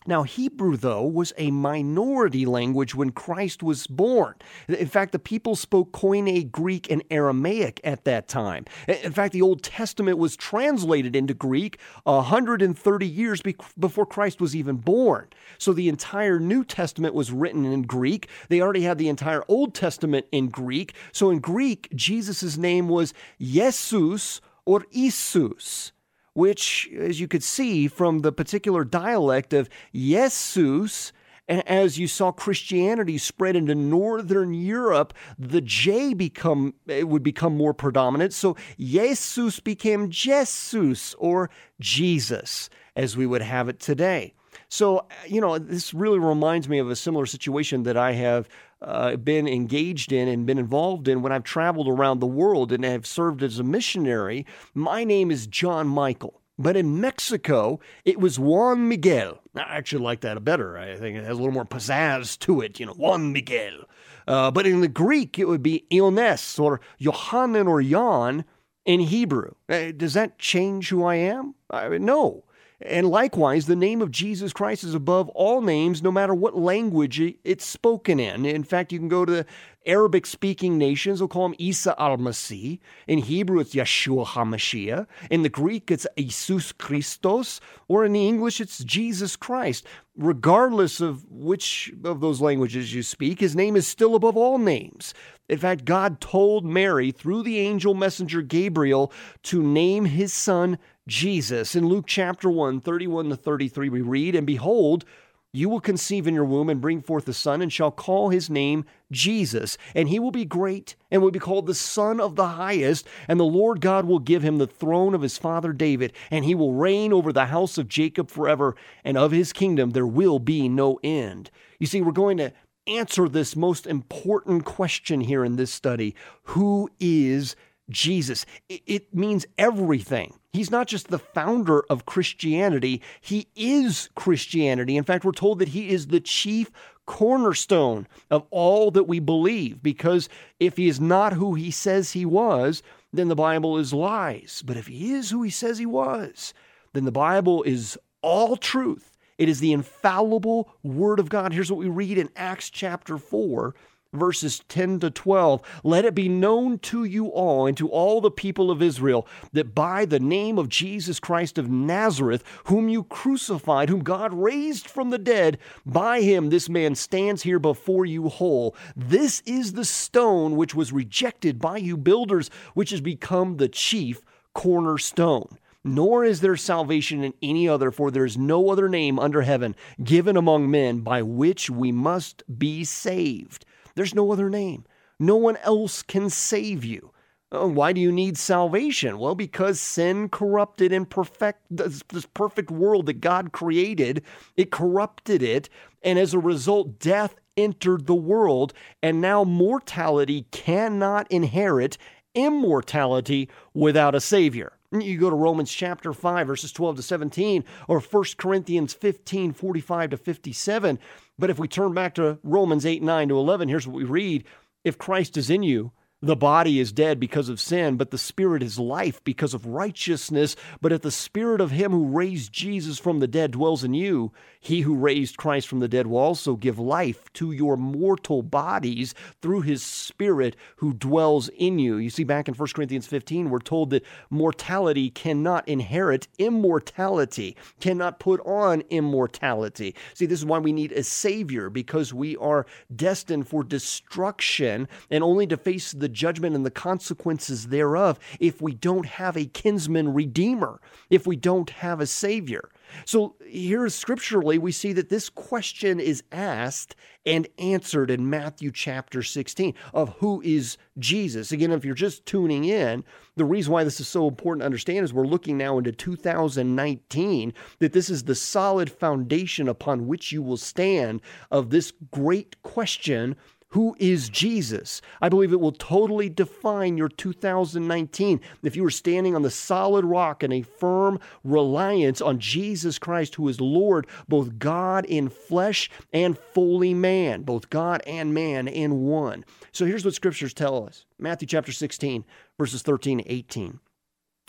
Now, 0.06 0.22
Hebrew, 0.22 0.76
though, 0.76 1.04
was 1.04 1.32
a 1.38 1.50
minority 1.50 2.44
language 2.44 2.94
when 2.94 3.10
Christ 3.10 3.62
was 3.62 3.86
born. 3.86 4.34
In 4.68 4.86
fact, 4.86 5.12
the 5.12 5.18
people 5.18 5.56
spoke 5.56 5.92
Koine 5.92 6.50
Greek 6.50 6.90
and 6.90 7.02
Aramaic 7.10 7.80
at 7.82 8.04
that 8.04 8.28
time. 8.28 8.66
In 8.86 9.12
fact, 9.12 9.32
the 9.32 9.40
Old 9.40 9.62
Testament 9.62 10.18
was 10.18 10.36
translated 10.36 11.16
into 11.16 11.32
Greek 11.32 11.78
130 12.02 13.06
years 13.06 13.42
before 13.78 14.04
Christ 14.04 14.40
was 14.40 14.54
even 14.54 14.76
born. 14.76 15.28
So 15.56 15.72
the 15.72 15.88
entire 15.88 16.38
New 16.38 16.64
Testament 16.64 17.14
was 17.14 17.32
written 17.32 17.64
in 17.64 17.82
Greek. 17.82 18.28
They 18.50 18.60
already 18.60 18.82
had 18.82 18.98
the 18.98 19.08
entire 19.08 19.42
Old 19.48 19.74
Testament 19.74 20.26
in 20.30 20.48
Greek. 20.48 20.94
So 21.12 21.30
in 21.30 21.38
Greek, 21.38 21.88
Jesus' 21.94 22.58
name 22.58 22.88
was 22.88 23.14
Jesus 23.40 24.42
or 24.66 24.84
Isus 24.94 25.92
which, 26.34 26.90
as 26.98 27.20
you 27.20 27.28
could 27.28 27.42
see 27.42 27.88
from 27.88 28.20
the 28.20 28.32
particular 28.32 28.84
dialect 28.84 29.52
of 29.52 29.68
Jesus, 29.94 31.12
as 31.48 31.98
you 31.98 32.08
saw 32.08 32.32
Christianity 32.32 33.18
spread 33.18 33.56
into 33.56 33.74
northern 33.74 34.54
Europe, 34.54 35.14
the 35.38 35.60
J 35.60 36.14
become 36.14 36.74
it 36.86 37.08
would 37.08 37.22
become 37.22 37.56
more 37.56 37.74
predominant. 37.74 38.32
So 38.32 38.56
Jesus 38.78 39.60
became 39.60 40.10
Jesus 40.10 41.14
or 41.14 41.50
Jesus, 41.80 42.70
as 42.96 43.16
we 43.16 43.26
would 43.26 43.42
have 43.42 43.68
it 43.68 43.80
today. 43.80 44.34
So, 44.68 44.98
eh, 44.98 45.26
you 45.28 45.40
know, 45.40 45.58
this 45.58 45.92
really 45.94 46.18
reminds 46.18 46.68
me 46.68 46.78
of 46.78 46.90
a 46.90 46.96
similar 46.96 47.26
situation 47.26 47.82
that 47.84 47.96
I 47.96 48.12
have 48.12 48.48
uh, 48.86 49.16
been 49.16 49.48
engaged 49.48 50.12
in 50.12 50.28
and 50.28 50.46
been 50.46 50.58
involved 50.58 51.08
in 51.08 51.22
when 51.22 51.32
I've 51.32 51.44
traveled 51.44 51.88
around 51.88 52.20
the 52.20 52.26
world 52.26 52.72
and 52.72 52.84
have 52.84 53.06
served 53.06 53.42
as 53.42 53.58
a 53.58 53.64
missionary. 53.64 54.46
My 54.74 55.04
name 55.04 55.30
is 55.30 55.46
John 55.46 55.88
Michael. 55.88 56.40
But 56.56 56.76
in 56.76 57.00
Mexico, 57.00 57.80
it 58.04 58.20
was 58.20 58.38
Juan 58.38 58.88
Miguel. 58.88 59.40
I 59.56 59.76
actually 59.76 60.04
like 60.04 60.20
that 60.20 60.44
better. 60.44 60.78
I 60.78 60.94
think 60.96 61.16
it 61.16 61.24
has 61.24 61.32
a 61.32 61.40
little 61.40 61.50
more 61.50 61.64
pizzazz 61.64 62.38
to 62.40 62.60
it, 62.60 62.78
you 62.78 62.86
know, 62.86 62.92
Juan 62.92 63.32
Miguel. 63.32 63.86
Uh, 64.28 64.50
but 64.50 64.66
in 64.66 64.80
the 64.80 64.88
Greek, 64.88 65.38
it 65.38 65.48
would 65.48 65.62
be 65.62 65.84
Iones 65.90 66.58
or 66.60 66.80
Yohanan 66.98 67.66
or 67.66 67.82
Jan 67.82 68.44
in 68.84 69.00
Hebrew. 69.00 69.52
Uh, 69.68 69.90
does 69.96 70.14
that 70.14 70.38
change 70.38 70.90
who 70.90 71.04
I 71.04 71.16
am? 71.16 71.54
I 71.70 71.88
mean, 71.88 72.04
no. 72.04 72.44
And 72.84 73.08
likewise, 73.08 73.64
the 73.64 73.76
name 73.76 74.02
of 74.02 74.10
Jesus 74.10 74.52
Christ 74.52 74.84
is 74.84 74.94
above 74.94 75.30
all 75.30 75.62
names, 75.62 76.02
no 76.02 76.12
matter 76.12 76.34
what 76.34 76.54
language 76.54 77.18
it's 77.42 77.64
spoken 77.64 78.20
in. 78.20 78.44
In 78.44 78.62
fact, 78.62 78.92
you 78.92 78.98
can 78.98 79.08
go 79.08 79.24
to 79.24 79.32
the 79.32 79.46
Arabic 79.86 80.26
speaking 80.26 80.78
nations, 80.78 81.18
they'll 81.18 81.28
call 81.28 81.46
him 81.46 81.54
Isa 81.58 81.94
al 82.00 82.16
Masih. 82.16 82.78
In 83.06 83.18
Hebrew, 83.18 83.60
it's 83.60 83.74
Yeshua 83.74 84.26
HaMashiach. 84.26 85.06
In 85.30 85.42
the 85.42 85.48
Greek, 85.48 85.90
it's 85.90 86.06
Jesus 86.16 86.72
Christos. 86.72 87.60
Or 87.88 88.04
in 88.04 88.12
the 88.12 88.26
English, 88.26 88.60
it's 88.60 88.82
Jesus 88.84 89.36
Christ. 89.36 89.86
Regardless 90.16 91.00
of 91.00 91.24
which 91.30 91.92
of 92.04 92.20
those 92.20 92.40
languages 92.40 92.94
you 92.94 93.02
speak, 93.02 93.40
his 93.40 93.56
name 93.56 93.76
is 93.76 93.86
still 93.86 94.14
above 94.14 94.36
all 94.36 94.58
names. 94.58 95.12
In 95.48 95.58
fact, 95.58 95.84
God 95.84 96.20
told 96.20 96.64
Mary 96.64 97.10
through 97.10 97.42
the 97.42 97.58
angel 97.58 97.94
messenger 97.94 98.40
Gabriel 98.40 99.12
to 99.44 99.62
name 99.62 100.06
his 100.06 100.32
son 100.32 100.78
Jesus. 101.06 101.76
In 101.76 101.86
Luke 101.86 102.06
chapter 102.06 102.48
1, 102.48 102.80
31 102.80 103.28
to 103.28 103.36
33, 103.36 103.88
we 103.88 104.00
read, 104.00 104.34
And 104.34 104.46
behold, 104.46 105.04
you 105.52 105.68
will 105.68 105.80
conceive 105.80 106.26
in 106.26 106.34
your 106.34 106.44
womb 106.44 106.68
and 106.68 106.80
bring 106.80 107.00
forth 107.00 107.28
a 107.28 107.32
son, 107.32 107.62
and 107.62 107.72
shall 107.72 107.92
call 107.92 108.30
his 108.30 108.50
name 108.50 108.84
Jesus. 109.12 109.78
And 109.94 110.08
he 110.08 110.18
will 110.18 110.32
be 110.32 110.44
great, 110.44 110.96
and 111.10 111.22
will 111.22 111.30
be 111.30 111.38
called 111.38 111.66
the 111.66 111.74
Son 111.74 112.20
of 112.20 112.34
the 112.34 112.48
Highest. 112.48 113.06
And 113.28 113.38
the 113.38 113.44
Lord 113.44 113.80
God 113.80 114.04
will 114.04 114.18
give 114.18 114.42
him 114.42 114.58
the 114.58 114.66
throne 114.66 115.14
of 115.14 115.22
his 115.22 115.38
father 115.38 115.72
David, 115.72 116.12
and 116.30 116.44
he 116.44 116.56
will 116.56 116.74
reign 116.74 117.12
over 117.12 117.32
the 117.32 117.46
house 117.46 117.78
of 117.78 117.86
Jacob 117.86 118.30
forever, 118.30 118.74
and 119.04 119.16
of 119.16 119.30
his 119.30 119.52
kingdom 119.52 119.90
there 119.90 120.06
will 120.06 120.40
be 120.40 120.68
no 120.68 120.98
end. 121.04 121.50
You 121.78 121.86
see, 121.86 122.00
we're 122.00 122.12
going 122.12 122.38
to 122.38 122.52
answer 122.86 123.28
this 123.28 123.54
most 123.54 123.86
important 123.86 124.64
question 124.64 125.20
here 125.20 125.44
in 125.44 125.56
this 125.56 125.72
study 125.72 126.16
Who 126.44 126.90
is 126.98 127.54
Jesus. 127.90 128.46
It 128.68 129.14
means 129.14 129.46
everything. 129.58 130.34
He's 130.52 130.70
not 130.70 130.86
just 130.86 131.08
the 131.08 131.18
founder 131.18 131.82
of 131.90 132.06
Christianity, 132.06 133.02
he 133.20 133.48
is 133.56 134.08
Christianity. 134.14 134.96
In 134.96 135.04
fact, 135.04 135.24
we're 135.24 135.32
told 135.32 135.58
that 135.58 135.68
he 135.68 135.90
is 135.90 136.06
the 136.06 136.20
chief 136.20 136.70
cornerstone 137.06 138.06
of 138.30 138.46
all 138.50 138.90
that 138.92 139.04
we 139.04 139.18
believe, 139.18 139.82
because 139.82 140.28
if 140.60 140.76
he 140.76 140.88
is 140.88 141.00
not 141.00 141.32
who 141.34 141.54
he 141.54 141.70
says 141.70 142.12
he 142.12 142.24
was, 142.24 142.82
then 143.12 143.28
the 143.28 143.34
Bible 143.34 143.78
is 143.78 143.92
lies. 143.92 144.62
But 144.64 144.76
if 144.76 144.86
he 144.86 145.12
is 145.12 145.30
who 145.30 145.42
he 145.42 145.50
says 145.50 145.78
he 145.78 145.86
was, 145.86 146.54
then 146.92 147.04
the 147.04 147.12
Bible 147.12 147.62
is 147.64 147.98
all 148.22 148.56
truth. 148.56 149.18
It 149.36 149.48
is 149.48 149.60
the 149.60 149.72
infallible 149.72 150.72
Word 150.82 151.18
of 151.18 151.28
God. 151.28 151.52
Here's 151.52 151.70
what 151.70 151.80
we 151.80 151.88
read 151.88 152.16
in 152.16 152.30
Acts 152.36 152.70
chapter 152.70 153.18
4 153.18 153.74
verses 154.14 154.62
10 154.68 155.00
to 155.00 155.10
12. 155.10 155.62
Let 155.82 156.04
it 156.04 156.14
be 156.14 156.28
known 156.28 156.78
to 156.80 157.04
you 157.04 157.26
all 157.26 157.66
and 157.66 157.76
to 157.76 157.88
all 157.88 158.20
the 158.20 158.30
people 158.30 158.70
of 158.70 158.82
Israel 158.82 159.26
that 159.52 159.74
by 159.74 160.04
the 160.04 160.20
name 160.20 160.58
of 160.58 160.68
Jesus 160.68 161.20
Christ 161.20 161.58
of 161.58 161.70
Nazareth, 161.70 162.44
whom 162.64 162.88
you 162.88 163.04
crucified, 163.04 163.88
whom 163.88 164.02
God 164.02 164.32
raised 164.32 164.88
from 164.88 165.10
the 165.10 165.18
dead, 165.18 165.58
by 165.84 166.20
him 166.20 166.50
this 166.50 166.68
man 166.68 166.94
stands 166.94 167.42
here 167.42 167.58
before 167.58 168.06
you 168.06 168.28
whole. 168.28 168.74
This 168.96 169.42
is 169.46 169.72
the 169.72 169.84
stone 169.84 170.56
which 170.56 170.74
was 170.74 170.92
rejected 170.92 171.60
by 171.60 171.78
you 171.78 171.96
builders, 171.96 172.50
which 172.74 172.90
has 172.90 173.00
become 173.00 173.56
the 173.56 173.68
chief 173.68 174.22
cornerstone 174.54 175.58
nor 175.84 176.24
is 176.24 176.40
there 176.40 176.56
salvation 176.56 177.22
in 177.22 177.34
any 177.42 177.68
other, 177.68 177.90
for 177.90 178.10
there 178.10 178.24
is 178.24 178.38
no 178.38 178.70
other 178.70 178.88
name 178.88 179.18
under 179.18 179.42
heaven 179.42 179.76
given 180.02 180.36
among 180.36 180.70
men 180.70 181.00
by 181.00 181.20
which 181.20 181.68
we 181.68 181.92
must 181.92 182.42
be 182.58 182.84
saved. 182.84 183.66
There's 183.94 184.14
no 184.14 184.32
other 184.32 184.50
name. 184.50 184.84
No 185.18 185.36
one 185.36 185.56
else 185.58 186.02
can 186.02 186.30
save 186.30 186.84
you. 186.84 187.12
Oh, 187.52 187.68
why 187.68 187.92
do 187.92 188.00
you 188.00 188.10
need 188.10 188.36
salvation? 188.36 189.18
Well, 189.18 189.36
because 189.36 189.80
sin 189.80 190.28
corrupted 190.28 190.92
and 190.92 191.08
perfect 191.08 191.60
this, 191.70 192.02
this 192.12 192.26
perfect 192.26 192.70
world 192.70 193.06
that 193.06 193.20
God 193.20 193.52
created, 193.52 194.22
it 194.56 194.72
corrupted 194.72 195.40
it, 195.40 195.68
and 196.02 196.18
as 196.18 196.34
a 196.34 196.38
result, 196.40 196.98
death 196.98 197.36
entered 197.56 198.06
the 198.06 198.14
world, 198.14 198.72
and 199.02 199.20
now 199.20 199.44
mortality 199.44 200.46
cannot 200.50 201.30
inherit 201.30 201.96
immortality 202.34 203.48
without 203.72 204.16
a 204.16 204.20
savior. 204.20 204.72
You 204.90 205.18
go 205.18 205.30
to 205.30 205.36
Romans 205.36 205.72
chapter 205.72 206.12
5, 206.12 206.46
verses 206.46 206.72
12 206.72 206.96
to 206.96 207.02
17, 207.02 207.64
or 207.88 208.00
1 208.00 208.24
Corinthians 208.36 208.94
15, 208.94 209.52
45 209.52 210.10
to 210.10 210.16
57. 210.16 210.98
But 211.38 211.50
if 211.50 211.58
we 211.58 211.68
turn 211.68 211.94
back 211.94 212.14
to 212.14 212.38
Romans 212.42 212.86
8, 212.86 213.02
9 213.02 213.28
to 213.28 213.38
11, 213.38 213.68
here's 213.68 213.86
what 213.86 213.96
we 213.96 214.04
read. 214.04 214.44
If 214.84 214.98
Christ 214.98 215.36
is 215.36 215.50
in 215.50 215.62
you, 215.62 215.92
the 216.24 216.36
body 216.36 216.80
is 216.80 216.92
dead 216.92 217.20
because 217.20 217.48
of 217.48 217.60
sin, 217.60 217.96
but 217.96 218.10
the 218.10 218.18
spirit 218.18 218.62
is 218.62 218.78
life 218.78 219.22
because 219.24 219.52
of 219.52 219.66
righteousness. 219.66 220.56
But 220.80 220.92
if 220.92 221.02
the 221.02 221.10
spirit 221.10 221.60
of 221.60 221.70
him 221.70 221.92
who 221.92 222.06
raised 222.06 222.52
Jesus 222.52 222.98
from 222.98 223.18
the 223.18 223.28
dead 223.28 223.52
dwells 223.52 223.84
in 223.84 223.94
you, 223.94 224.32
he 224.58 224.80
who 224.80 224.94
raised 224.94 225.36
Christ 225.36 225.68
from 225.68 225.80
the 225.80 225.88
dead 225.88 226.06
will 226.06 226.18
also 226.18 226.56
give 226.56 226.78
life 226.78 227.30
to 227.34 227.52
your 227.52 227.76
mortal 227.76 228.42
bodies 228.42 229.14
through 229.42 229.60
his 229.60 229.82
spirit 229.82 230.56
who 230.76 230.94
dwells 230.94 231.50
in 231.50 231.78
you. 231.78 231.98
You 231.98 232.08
see, 232.08 232.24
back 232.24 232.48
in 232.48 232.54
1 232.54 232.68
Corinthians 232.74 233.06
15, 233.06 233.50
we're 233.50 233.58
told 233.58 233.90
that 233.90 234.04
mortality 234.30 235.10
cannot 235.10 235.68
inherit 235.68 236.28
immortality, 236.38 237.56
cannot 237.80 238.18
put 238.18 238.40
on 238.46 238.82
immortality. 238.88 239.94
See, 240.14 240.24
this 240.24 240.38
is 240.38 240.46
why 240.46 240.58
we 240.58 240.72
need 240.72 240.92
a 240.92 241.02
savior 241.02 241.68
because 241.68 242.14
we 242.14 242.34
are 242.38 242.64
destined 242.96 243.46
for 243.46 243.64
destruction 243.64 244.88
and 245.10 245.22
only 245.22 245.46
to 245.48 245.58
face 245.58 245.92
the 245.92 246.08
judgment 246.14 246.56
and 246.56 246.64
the 246.64 246.70
consequences 246.70 247.68
thereof 247.68 248.18
if 248.40 248.62
we 248.62 248.74
don't 248.74 249.06
have 249.06 249.36
a 249.36 249.46
kinsman 249.46 250.14
redeemer, 250.14 250.80
if 251.10 251.26
we 251.26 251.36
don't 251.36 251.70
have 251.70 252.00
a 252.00 252.06
savior. 252.06 252.70
So 253.04 253.34
here 253.46 253.88
scripturally 253.88 254.58
we 254.58 254.72
see 254.72 254.92
that 254.92 255.08
this 255.08 255.28
question 255.28 256.00
is 256.00 256.22
asked 256.32 256.94
and 257.26 257.48
answered 257.58 258.10
in 258.10 258.28
Matthew 258.28 258.70
chapter 258.70 259.22
16 259.22 259.74
of 259.92 260.10
who 260.18 260.42
is 260.42 260.76
Jesus. 260.98 261.52
Again, 261.52 261.72
if 261.72 261.84
you're 261.84 261.94
just 261.94 262.26
tuning 262.26 262.64
in, 262.64 263.04
the 263.36 263.44
reason 263.44 263.72
why 263.72 263.82
this 263.82 263.98
is 263.98 264.06
so 264.06 264.28
important 264.28 264.60
to 264.62 264.66
understand 264.66 265.04
is 265.04 265.12
we're 265.12 265.26
looking 265.26 265.58
now 265.58 265.78
into 265.78 265.90
2019 265.90 267.52
that 267.78 267.92
this 267.92 268.10
is 268.10 268.24
the 268.24 268.34
solid 268.34 268.90
foundation 268.90 269.68
upon 269.68 270.06
which 270.06 270.30
you 270.30 270.42
will 270.42 270.56
stand 270.56 271.20
of 271.50 271.70
this 271.70 271.92
great 272.10 272.60
question 272.62 273.36
who 273.74 273.96
is 273.98 274.28
Jesus? 274.28 275.02
I 275.20 275.28
believe 275.28 275.52
it 275.52 275.58
will 275.58 275.72
totally 275.72 276.28
define 276.28 276.96
your 276.96 277.08
2019 277.08 278.40
if 278.62 278.76
you 278.76 278.86
are 278.86 278.90
standing 278.90 279.34
on 279.34 279.42
the 279.42 279.50
solid 279.50 280.04
rock 280.04 280.44
and 280.44 280.52
a 280.52 280.62
firm 280.62 281.18
reliance 281.42 282.20
on 282.20 282.38
Jesus 282.38 283.00
Christ, 283.00 283.34
who 283.34 283.48
is 283.48 283.60
Lord, 283.60 284.06
both 284.28 284.60
God 284.60 285.04
in 285.06 285.28
flesh 285.28 285.90
and 286.12 286.38
fully 286.38 286.94
man, 286.94 287.42
both 287.42 287.68
God 287.68 288.00
and 288.06 288.32
man 288.32 288.68
in 288.68 289.02
one. 289.06 289.44
So 289.72 289.86
here's 289.86 290.04
what 290.04 290.14
scriptures 290.14 290.54
tell 290.54 290.86
us 290.86 291.04
Matthew 291.18 291.48
chapter 291.48 291.72
16, 291.72 292.24
verses 292.56 292.82
13 292.82 293.18
to 293.18 293.32
18. 293.32 293.80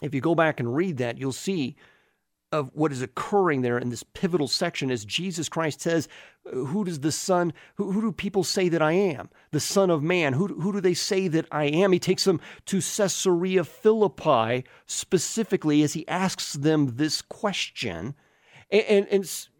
If 0.04 0.14
you 0.14 0.22
go 0.22 0.36
back 0.36 0.60
and 0.60 0.76
read 0.76 0.98
that, 0.98 1.18
you'll 1.18 1.32
see 1.32 1.76
of 2.60 2.72
what 2.74 2.92
is 2.92 3.02
occurring 3.02 3.62
there 3.62 3.78
in 3.78 3.90
this 3.90 4.04
pivotal 4.04 4.48
section 4.48 4.90
as 4.90 5.06
Jesus 5.06 5.50
Christ 5.50 5.82
says, 5.82 6.08
uh, 6.46 6.56
Who 6.56 6.86
does 6.86 7.02
the 7.02 7.12
Son, 7.12 7.54
who, 7.76 7.92
who 7.92 8.02
do 8.02 8.12
people 8.12 8.44
say 8.44 8.70
that 8.70 8.82
I 8.82 8.94
am? 8.94 9.30
The 9.52 9.60
Son 9.60 9.90
of 9.90 10.02
Man. 10.02 10.34
Who, 10.34 10.48
who 10.48 10.72
do 10.72 10.82
they 10.82 10.94
say 10.94 11.28
that 11.28 11.46
I 11.52 11.66
am? 11.66 11.92
He 11.92 12.00
takes 12.00 12.24
them 12.24 12.40
to 12.66 12.78
Caesarea 12.78 13.64
Philippi 13.64 14.66
specifically 14.86 15.84
as 15.84 15.94
he 15.94 16.08
asks 16.08 16.54
them 16.54 16.96
this 16.96 17.22
question. 17.22 18.16
And, 18.72 18.84
and, 18.84 19.08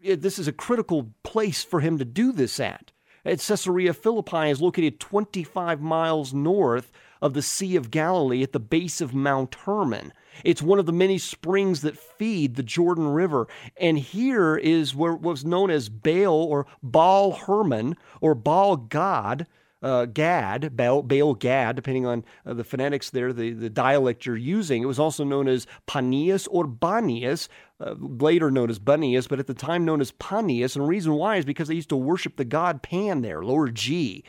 and 0.04 0.22
this 0.22 0.38
is 0.38 0.48
a 0.48 0.52
critical 0.52 1.12
place 1.22 1.62
for 1.62 1.80
him 1.80 1.98
to 1.98 2.04
do 2.04 2.32
this 2.32 2.58
at. 2.58 2.92
At 3.24 3.40
Caesarea 3.40 3.92
Philippi 3.92 4.50
is 4.50 4.62
located 4.62 5.00
25 5.00 5.80
miles 5.80 6.32
north 6.32 6.92
of 7.20 7.34
the 7.34 7.42
Sea 7.42 7.76
of 7.76 7.90
Galilee 7.90 8.42
at 8.42 8.52
the 8.52 8.60
base 8.60 9.00
of 9.00 9.14
Mount 9.14 9.54
Hermon. 9.54 10.12
It's 10.44 10.62
one 10.62 10.78
of 10.78 10.86
the 10.86 10.92
many 10.92 11.18
springs 11.18 11.82
that 11.82 11.98
feed 11.98 12.54
the 12.54 12.62
Jordan 12.62 13.08
River. 13.08 13.48
And 13.76 13.98
here 13.98 14.56
is 14.56 14.94
what 14.94 15.20
was 15.20 15.44
known 15.44 15.70
as 15.70 15.88
Baal 15.88 16.44
or 16.44 16.66
Baal 16.82 17.32
Hermon 17.32 17.96
or 18.20 18.34
Baal 18.34 18.76
God. 18.76 19.46
Uh, 19.82 20.06
Gad, 20.06 20.74
Baal, 20.74 21.02
Baal 21.02 21.34
Gad, 21.34 21.76
depending 21.76 22.06
on 22.06 22.24
uh, 22.46 22.54
the 22.54 22.64
phonetics 22.64 23.10
there, 23.10 23.32
the, 23.32 23.52
the 23.52 23.68
dialect 23.68 24.24
you're 24.24 24.34
using. 24.34 24.82
It 24.82 24.86
was 24.86 24.98
also 24.98 25.22
known 25.22 25.46
as 25.46 25.66
Panias 25.86 26.48
or 26.50 26.66
Banias, 26.66 27.48
uh, 27.78 27.94
later 27.98 28.50
known 28.50 28.70
as 28.70 28.78
Bunias, 28.78 29.28
but 29.28 29.38
at 29.38 29.46
the 29.46 29.54
time 29.54 29.84
known 29.84 30.00
as 30.00 30.12
Panias. 30.12 30.74
And 30.74 30.84
the 30.84 30.88
reason 30.88 31.12
why 31.12 31.36
is 31.36 31.44
because 31.44 31.68
they 31.68 31.74
used 31.74 31.90
to 31.90 31.96
worship 31.96 32.36
the 32.36 32.44
god 32.44 32.82
Pan 32.82 33.20
there, 33.20 33.44
lower 33.44 33.68
G. 33.68 34.24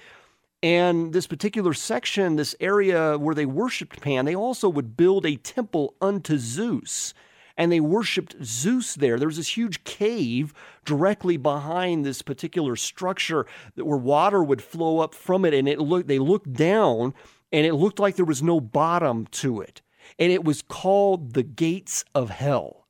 And 0.64 1.14
this 1.14 1.28
particular 1.28 1.74
section, 1.74 2.36
this 2.36 2.56
area 2.60 3.18
where 3.18 3.36
they 3.36 3.46
worshiped 3.46 4.02
Pan, 4.02 4.26
they 4.26 4.36
also 4.36 4.70
would 4.70 4.98
build 4.98 5.26
a 5.26 5.36
temple 5.36 5.94
unto 6.02 6.38
Zeus. 6.38 7.14
And 7.56 7.72
they 7.72 7.80
worshiped 7.80 8.36
Zeus 8.44 8.96
there. 8.96 9.18
There 9.18 9.28
was 9.28 9.38
this 9.38 9.58
huge 9.58 9.84
cave 9.84 10.54
directly 10.86 11.38
behind 11.38 12.06
this 12.06 12.22
particular 12.22 12.76
structure 12.76 13.46
where 13.76 13.98
water 13.98 14.44
would 14.44 14.62
flow 14.62 15.00
up 15.00 15.16
from 15.16 15.46
it. 15.46 15.54
And 15.54 15.68
it 15.68 15.80
looked, 15.80 16.08
they 16.08 16.20
looked 16.20 16.54
down 16.54 17.14
and 17.52 17.66
it 17.66 17.74
looked 17.74 18.00
like 18.00 18.16
there 18.16 18.26
was 18.26 18.44
no 18.44 18.60
bottom 18.60 19.28
to 19.28 19.62
it. 19.62 19.82
And 20.20 20.32
it 20.32 20.44
was 20.44 20.62
called 20.62 21.34
the 21.34 21.44
gates 21.44 22.04
of 22.14 22.30
hell. 22.30 22.87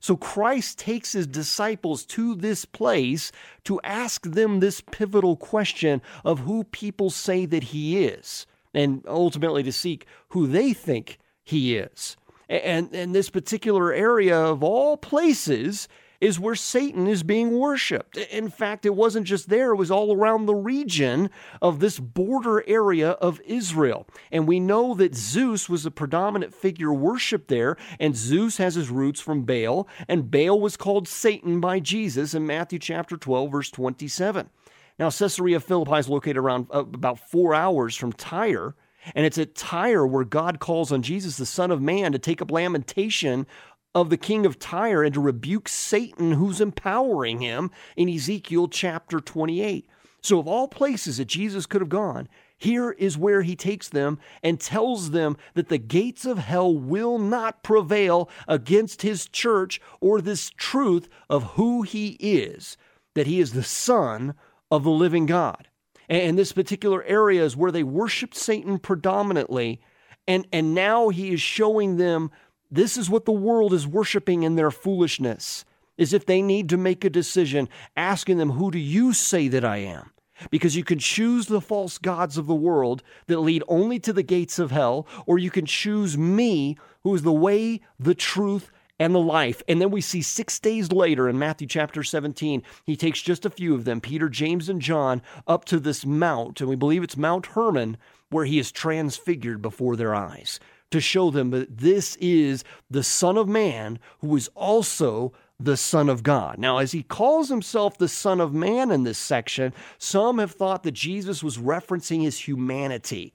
So 0.00 0.16
Christ 0.16 0.78
takes 0.78 1.12
his 1.12 1.26
disciples 1.26 2.04
to 2.06 2.34
this 2.34 2.64
place 2.64 3.30
to 3.64 3.80
ask 3.82 4.22
them 4.24 4.60
this 4.60 4.80
pivotal 4.80 5.36
question 5.36 6.00
of 6.24 6.40
who 6.40 6.64
people 6.64 7.10
say 7.10 7.44
that 7.46 7.64
he 7.64 8.04
is, 8.04 8.46
and 8.72 9.04
ultimately 9.06 9.62
to 9.62 9.72
seek 9.72 10.06
who 10.30 10.46
they 10.46 10.72
think 10.72 11.18
he 11.44 11.76
is. 11.76 12.16
And, 12.48 12.92
in 12.94 13.12
this 13.12 13.30
particular 13.30 13.92
area 13.92 14.36
of 14.36 14.64
all 14.64 14.96
places 14.96 15.86
is 16.20 16.38
where 16.38 16.54
Satan 16.54 17.06
is 17.06 17.22
being 17.22 17.58
worshiped. 17.58 18.16
In 18.16 18.50
fact, 18.50 18.84
it 18.84 18.94
wasn't 18.94 19.26
just 19.26 19.48
there, 19.48 19.72
it 19.72 19.76
was 19.76 19.90
all 19.90 20.14
around 20.14 20.46
the 20.46 20.54
region 20.54 21.30
of 21.62 21.80
this 21.80 21.98
border 21.98 22.62
area 22.68 23.10
of 23.12 23.40
Israel. 23.46 24.06
And 24.30 24.46
we 24.46 24.60
know 24.60 24.94
that 24.94 25.14
Zeus 25.14 25.68
was 25.68 25.84
the 25.84 25.90
predominant 25.90 26.54
figure 26.54 26.92
worshiped 26.92 27.48
there, 27.48 27.76
and 27.98 28.14
Zeus 28.16 28.58
has 28.58 28.74
his 28.74 28.90
roots 28.90 29.20
from 29.20 29.44
Baal, 29.44 29.88
and 30.08 30.30
Baal 30.30 30.60
was 30.60 30.76
called 30.76 31.08
Satan 31.08 31.60
by 31.60 31.80
Jesus 31.80 32.34
in 32.34 32.46
Matthew 32.46 32.78
chapter 32.78 33.16
12, 33.16 33.50
verse 33.50 33.70
27. 33.70 34.50
Now, 34.98 35.08
Caesarea 35.08 35.60
Philippi 35.60 35.98
is 35.98 36.10
located 36.10 36.36
around 36.36 36.66
uh, 36.70 36.80
about 36.80 37.18
four 37.30 37.54
hours 37.54 37.96
from 37.96 38.12
Tyre. 38.12 38.74
And 39.14 39.24
it's 39.24 39.38
at 39.38 39.54
Tyre 39.54 40.06
where 40.06 40.24
God 40.24 40.60
calls 40.60 40.92
on 40.92 41.02
Jesus, 41.02 41.36
the 41.36 41.46
Son 41.46 41.70
of 41.70 41.80
Man, 41.80 42.12
to 42.12 42.18
take 42.18 42.42
up 42.42 42.50
lamentation 42.50 43.46
of 43.94 44.10
the 44.10 44.16
king 44.16 44.46
of 44.46 44.58
Tyre 44.58 45.02
and 45.02 45.14
to 45.14 45.20
rebuke 45.20 45.68
Satan 45.68 46.32
who's 46.32 46.60
empowering 46.60 47.40
him 47.40 47.70
in 47.96 48.08
Ezekiel 48.08 48.68
chapter 48.68 49.20
28. 49.20 49.88
So, 50.22 50.38
of 50.38 50.46
all 50.46 50.68
places 50.68 51.16
that 51.16 51.26
Jesus 51.26 51.66
could 51.66 51.80
have 51.80 51.88
gone, 51.88 52.28
here 52.58 52.90
is 52.90 53.16
where 53.16 53.40
he 53.40 53.56
takes 53.56 53.88
them 53.88 54.18
and 54.42 54.60
tells 54.60 55.12
them 55.12 55.38
that 55.54 55.70
the 55.70 55.78
gates 55.78 56.26
of 56.26 56.36
hell 56.36 56.76
will 56.76 57.18
not 57.18 57.62
prevail 57.62 58.28
against 58.46 59.00
his 59.00 59.26
church 59.26 59.80
or 60.00 60.20
this 60.20 60.50
truth 60.50 61.08
of 61.30 61.54
who 61.54 61.82
he 61.82 62.18
is, 62.20 62.76
that 63.14 63.26
he 63.26 63.40
is 63.40 63.54
the 63.54 63.62
Son 63.62 64.34
of 64.70 64.84
the 64.84 64.90
living 64.90 65.24
God. 65.24 65.68
And 66.06 66.38
this 66.38 66.52
particular 66.52 67.02
area 67.04 67.44
is 67.44 67.56
where 67.56 67.72
they 67.72 67.82
worshiped 67.84 68.36
Satan 68.36 68.78
predominantly. 68.78 69.80
And, 70.28 70.46
and 70.52 70.74
now 70.74 71.08
he 71.08 71.32
is 71.32 71.40
showing 71.40 71.96
them 71.96 72.30
this 72.70 72.96
is 72.96 73.10
what 73.10 73.24
the 73.24 73.32
world 73.32 73.72
is 73.72 73.86
worshiping 73.86 74.42
in 74.44 74.54
their 74.54 74.70
foolishness, 74.70 75.64
is 75.98 76.12
if 76.12 76.24
they 76.24 76.40
need 76.40 76.68
to 76.68 76.76
make 76.76 77.04
a 77.04 77.10
decision, 77.10 77.68
asking 77.96 78.38
them, 78.38 78.50
Who 78.52 78.70
do 78.70 78.78
you 78.78 79.12
say 79.12 79.48
that 79.48 79.64
I 79.64 79.78
am? 79.78 80.12
Because 80.50 80.76
you 80.76 80.84
can 80.84 80.98
choose 80.98 81.46
the 81.46 81.60
false 81.60 81.98
gods 81.98 82.38
of 82.38 82.46
the 82.46 82.54
world 82.54 83.02
that 83.26 83.40
lead 83.40 83.62
only 83.68 83.98
to 84.00 84.12
the 84.12 84.22
gates 84.22 84.58
of 84.58 84.70
hell, 84.70 85.06
or 85.26 85.38
you 85.38 85.50
can 85.50 85.66
choose 85.66 86.16
me, 86.16 86.78
who 87.02 87.14
is 87.14 87.22
the 87.22 87.32
way, 87.32 87.80
the 87.98 88.14
truth, 88.14 88.70
and 88.98 89.14
the 89.14 89.18
life. 89.18 89.62
And 89.66 89.80
then 89.80 89.90
we 89.90 90.00
see 90.00 90.22
six 90.22 90.58
days 90.58 90.92
later 90.92 91.28
in 91.28 91.38
Matthew 91.38 91.66
chapter 91.66 92.02
17, 92.02 92.62
he 92.84 92.96
takes 92.96 93.20
just 93.20 93.44
a 93.44 93.50
few 93.50 93.74
of 93.74 93.84
them, 93.84 94.00
Peter, 94.00 94.28
James, 94.28 94.68
and 94.68 94.80
John, 94.80 95.22
up 95.46 95.64
to 95.66 95.80
this 95.80 96.06
mount, 96.06 96.60
and 96.60 96.70
we 96.70 96.76
believe 96.76 97.02
it's 97.02 97.16
Mount 97.16 97.46
Hermon, 97.46 97.96
where 98.30 98.44
he 98.44 98.58
is 98.58 98.70
transfigured 98.70 99.60
before 99.60 99.96
their 99.96 100.14
eyes 100.14 100.60
to 100.90 101.00
show 101.00 101.30
them 101.30 101.50
that 101.50 101.78
this 101.78 102.16
is 102.16 102.64
the 102.90 103.02
Son 103.02 103.36
of 103.36 103.48
Man 103.48 103.98
who 104.20 104.34
is 104.36 104.48
also 104.54 105.32
the 105.58 105.76
Son 105.76 106.08
of 106.08 106.22
God. 106.22 106.58
Now, 106.58 106.78
as 106.78 106.92
he 106.92 107.02
calls 107.02 107.48
himself 107.48 107.98
the 107.98 108.08
Son 108.08 108.40
of 108.40 108.54
Man 108.54 108.90
in 108.90 109.04
this 109.04 109.18
section, 109.18 109.74
some 109.98 110.38
have 110.38 110.52
thought 110.52 110.82
that 110.84 110.92
Jesus 110.92 111.42
was 111.42 111.58
referencing 111.58 112.22
his 112.22 112.38
humanity. 112.38 113.34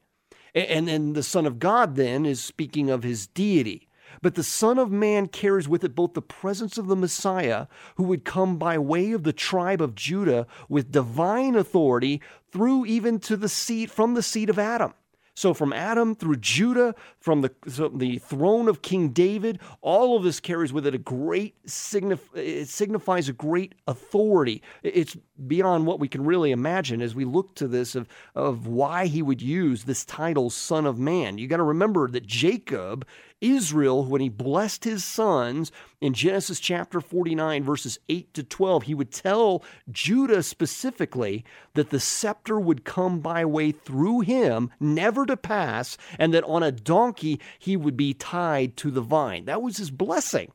And 0.56 0.88
then 0.88 1.14
the 1.14 1.24
Son 1.24 1.46
of 1.46 1.60
God 1.60 1.96
then 1.96 2.26
is 2.26 2.44
speaking 2.44 2.90
of 2.90 3.04
his 3.04 3.28
deity. 3.28 3.88
But 4.22 4.36
the 4.36 4.44
Son 4.44 4.80
of 4.80 4.92
Man 4.92 5.28
carries 5.28 5.68
with 5.68 5.84
it 5.84 5.94
both 5.94 6.14
the 6.14 6.22
presence 6.22 6.78
of 6.78 6.88
the 6.88 6.96
Messiah, 6.96 7.68
who 7.96 8.04
would 8.04 8.24
come 8.26 8.58
by 8.58 8.78
way 8.78 9.12
of 9.12 9.24
the 9.24 9.34
tribe 9.34 9.82
of 9.82 9.96
Judah 9.96 10.48
with 10.70 10.92
divine 10.92 11.56
authority 11.56 12.22
through 12.52 12.86
even 12.86 13.20
to 13.20 13.36
the 13.36 13.50
seed 13.50 13.92
from 13.92 14.14
the 14.14 14.24
seed 14.24 14.50
of 14.50 14.58
Adam. 14.58 14.94
So 15.36 15.54
from 15.54 15.74
Adam 15.74 16.15
through 16.15 16.38
Judah, 16.38 16.96
from 17.20 17.42
the, 17.42 17.51
the 17.94 18.20
throne 18.20 18.70
of 18.70 18.82
King 18.82 19.10
David, 19.10 19.60
all 19.82 20.15
of 20.15 20.24
this 20.24 20.39
carries 20.39 20.72
with 20.72 20.88
it 20.88 20.96
a 20.96 20.98
great 20.98 21.62
signif- 21.65 22.36
it 22.36 22.70
signifies 22.70 23.27
a 23.27 23.34
great 23.34 23.75
authority. 23.86 24.62
It's 24.82 25.18
beyond 25.46 25.86
what 25.86 26.00
we 26.00 26.08
can 26.08 26.24
really 26.24 26.51
imagine 26.51 27.01
as 27.01 27.13
we 27.13 27.25
look 27.25 27.54
to 27.56 27.68
this 27.68 27.96
of, 27.96 28.08
of 28.34 28.65
why 28.65 29.08
he 29.08 29.22
would 29.22 29.42
use 29.42 29.84
this 29.84 30.06
title, 30.06 30.50
Son 30.50 30.86
of 30.86 30.98
Man. 30.98 31.38
You 31.38 31.48
got 31.48 31.58
to 31.58 31.63
remember 31.63 32.08
that 32.08 32.25
Jacob 32.25 33.06
Israel, 33.52 34.06
when 34.06 34.22
he 34.22 34.30
blessed 34.30 34.84
his 34.84 35.04
sons 35.04 35.72
in 36.02 36.14
Genesis 36.14 36.60
chapter 36.60 37.00
49, 37.00 37.64
verses 37.64 38.00
8 38.10 38.34
to 38.34 38.44
12, 38.44 38.84
he 38.84 38.94
would 38.96 39.12
tell 39.12 39.64
Judah 39.92 40.42
specifically 40.42 41.46
that 41.74 41.90
the 41.90 42.00
scepter 42.00 42.60
would 42.60 42.84
come 42.84 43.20
by 43.20 43.46
way 43.46 43.72
through 43.72 44.22
him, 44.22 44.72
never 44.80 45.25
to 45.25 45.38
pass, 45.38 45.98
and 46.18 46.34
that 46.34 46.44
on 46.46 46.64
a 46.64 46.72
donkey 46.72 47.40
he 47.60 47.78
would 47.78 47.96
be 47.96 48.14
tied 48.14 48.75
to 48.78 48.90
the 48.90 49.02
vine. 49.02 49.46
That 49.46 49.62
was 49.62 49.78
his 49.78 49.92
blessing. 49.92 50.52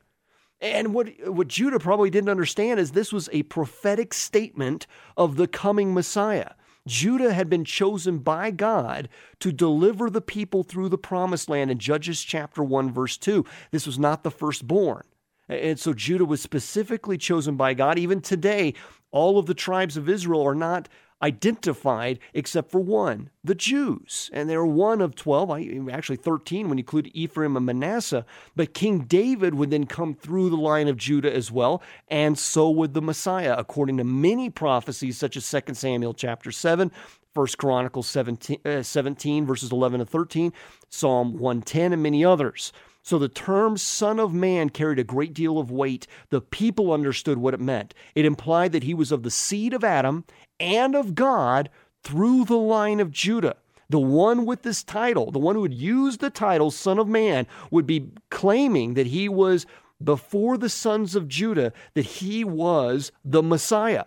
And 0.59 0.93
what, 0.93 1.07
what 1.25 1.47
Judah 1.47 1.79
probably 1.79 2.09
didn't 2.09 2.29
understand 2.29 2.79
is 2.79 2.91
this 2.91 3.11
was 3.11 3.29
a 3.31 3.43
prophetic 3.43 4.13
statement 4.13 4.85
of 5.17 5.35
the 5.35 5.47
coming 5.47 5.93
Messiah. 5.93 6.51
Judah 6.87 7.33
had 7.33 7.49
been 7.49 7.65
chosen 7.65 8.19
by 8.19 8.51
God 8.51 9.09
to 9.39 9.51
deliver 9.51 10.09
the 10.09 10.21
people 10.21 10.63
through 10.63 10.89
the 10.89 10.97
promised 10.97 11.49
land 11.49 11.69
in 11.71 11.79
Judges 11.79 12.23
chapter 12.23 12.63
1, 12.63 12.91
verse 12.91 13.17
2. 13.17 13.45
This 13.71 13.85
was 13.85 13.99
not 13.99 14.23
the 14.23 14.31
firstborn. 14.31 15.03
And 15.47 15.79
so 15.79 15.93
Judah 15.93 16.25
was 16.25 16.41
specifically 16.41 17.17
chosen 17.17 17.55
by 17.55 17.73
God. 17.73 17.99
Even 17.99 18.21
today, 18.21 18.73
all 19.11 19.37
of 19.37 19.45
the 19.45 19.53
tribes 19.53 19.97
of 19.97 20.09
Israel 20.09 20.41
are 20.41 20.55
not 20.55 20.87
identified 21.21 22.19
except 22.33 22.71
for 22.71 22.79
one, 22.79 23.29
the 23.43 23.55
Jews. 23.55 24.29
And 24.33 24.49
they're 24.49 24.65
one 24.65 25.01
of 25.01 25.15
12, 25.15 25.89
actually 25.91 26.17
13 26.17 26.69
when 26.69 26.77
you 26.77 26.81
include 26.81 27.11
Ephraim 27.13 27.55
and 27.57 27.65
Manasseh. 27.65 28.25
But 28.55 28.73
King 28.73 28.99
David 29.01 29.53
would 29.55 29.71
then 29.71 29.85
come 29.85 30.13
through 30.13 30.49
the 30.49 30.57
line 30.57 30.87
of 30.87 30.97
Judah 30.97 31.33
as 31.33 31.51
well, 31.51 31.81
and 32.07 32.37
so 32.37 32.69
would 32.69 32.93
the 32.93 33.01
Messiah, 33.01 33.55
according 33.57 33.97
to 33.97 34.03
many 34.03 34.49
prophecies 34.49 35.17
such 35.17 35.37
as 35.37 35.49
2 35.49 35.73
Samuel 35.73 36.13
chapter 36.13 36.51
7, 36.51 36.91
1 37.33 37.47
Chronicles 37.57 38.07
17, 38.07 38.59
uh, 38.65 38.83
17 38.83 39.45
verses 39.45 39.71
11 39.71 39.99
to 39.99 40.05
13, 40.05 40.51
Psalm 40.89 41.37
110, 41.37 41.93
and 41.93 42.03
many 42.03 42.25
others. 42.25 42.73
So 43.03 43.17
the 43.17 43.29
term 43.29 43.77
Son 43.77 44.19
of 44.19 44.33
Man 44.33 44.69
carried 44.69 44.99
a 44.99 45.03
great 45.03 45.33
deal 45.33 45.57
of 45.57 45.71
weight. 45.71 46.05
The 46.29 46.41
people 46.41 46.93
understood 46.93 47.39
what 47.39 47.53
it 47.53 47.59
meant. 47.59 47.93
It 48.13 48.25
implied 48.25 48.71
that 48.73 48.83
he 48.83 48.93
was 48.93 49.11
of 49.11 49.23
the 49.23 49.31
seed 49.31 49.73
of 49.73 49.83
Adam 49.83 50.25
and 50.59 50.95
of 50.95 51.15
God 51.15 51.69
through 52.03 52.45
the 52.45 52.57
line 52.57 52.99
of 52.99 53.11
Judah. 53.11 53.57
The 53.89 53.99
one 53.99 54.45
with 54.45 54.61
this 54.61 54.83
title, 54.83 55.31
the 55.31 55.39
one 55.39 55.55
who 55.55 55.61
would 55.61 55.73
use 55.73 56.17
the 56.17 56.29
title 56.29 56.71
Son 56.71 56.97
of 56.97 57.07
Man, 57.07 57.45
would 57.71 57.85
be 57.85 58.11
claiming 58.29 58.93
that 58.93 59.07
he 59.07 59.27
was 59.27 59.65
before 60.01 60.57
the 60.57 60.69
sons 60.69 61.15
of 61.15 61.27
Judah, 61.27 61.73
that 61.93 62.05
he 62.05 62.43
was 62.43 63.11
the 63.25 63.43
Messiah. 63.43 64.05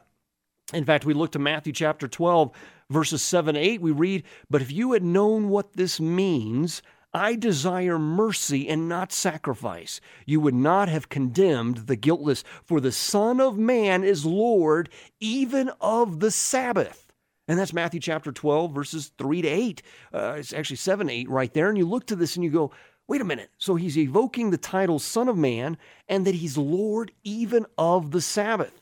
In 0.72 0.84
fact, 0.84 1.04
we 1.04 1.14
look 1.14 1.32
to 1.32 1.38
Matthew 1.38 1.72
chapter 1.72 2.08
12, 2.08 2.50
verses 2.88 3.22
7 3.22 3.56
8. 3.56 3.80
We 3.80 3.90
read, 3.90 4.24
But 4.48 4.62
if 4.62 4.72
you 4.72 4.92
had 4.92 5.02
known 5.02 5.50
what 5.50 5.74
this 5.74 6.00
means, 6.00 6.80
I 7.14 7.36
desire 7.36 7.96
mercy 7.96 8.68
and 8.68 8.88
not 8.88 9.12
sacrifice. 9.12 10.00
You 10.26 10.40
would 10.40 10.54
not 10.54 10.88
have 10.88 11.08
condemned 11.08 11.86
the 11.86 11.94
guiltless, 11.94 12.42
for 12.64 12.80
the 12.80 12.90
Son 12.90 13.40
of 13.40 13.56
Man 13.56 14.02
is 14.02 14.26
Lord 14.26 14.88
even 15.20 15.70
of 15.80 16.18
the 16.18 16.32
Sabbath. 16.32 17.06
And 17.46 17.56
that's 17.58 17.72
Matthew 17.72 18.00
chapter 18.00 18.32
12, 18.32 18.72
verses 18.72 19.12
3 19.16 19.42
to 19.42 19.48
8. 19.48 19.82
Uh, 20.12 20.34
it's 20.38 20.52
actually 20.52 20.76
7 20.76 21.08
8 21.08 21.30
right 21.30 21.52
there. 21.54 21.68
And 21.68 21.78
you 21.78 21.86
look 21.86 22.06
to 22.06 22.16
this 22.16 22.34
and 22.34 22.44
you 22.44 22.50
go, 22.50 22.72
wait 23.06 23.20
a 23.20 23.24
minute. 23.24 23.50
So 23.58 23.76
he's 23.76 23.96
evoking 23.96 24.50
the 24.50 24.58
title 24.58 24.98
Son 24.98 25.28
of 25.28 25.36
Man 25.36 25.76
and 26.08 26.26
that 26.26 26.34
he's 26.34 26.58
Lord 26.58 27.12
even 27.22 27.66
of 27.78 28.10
the 28.10 28.20
Sabbath. 28.20 28.80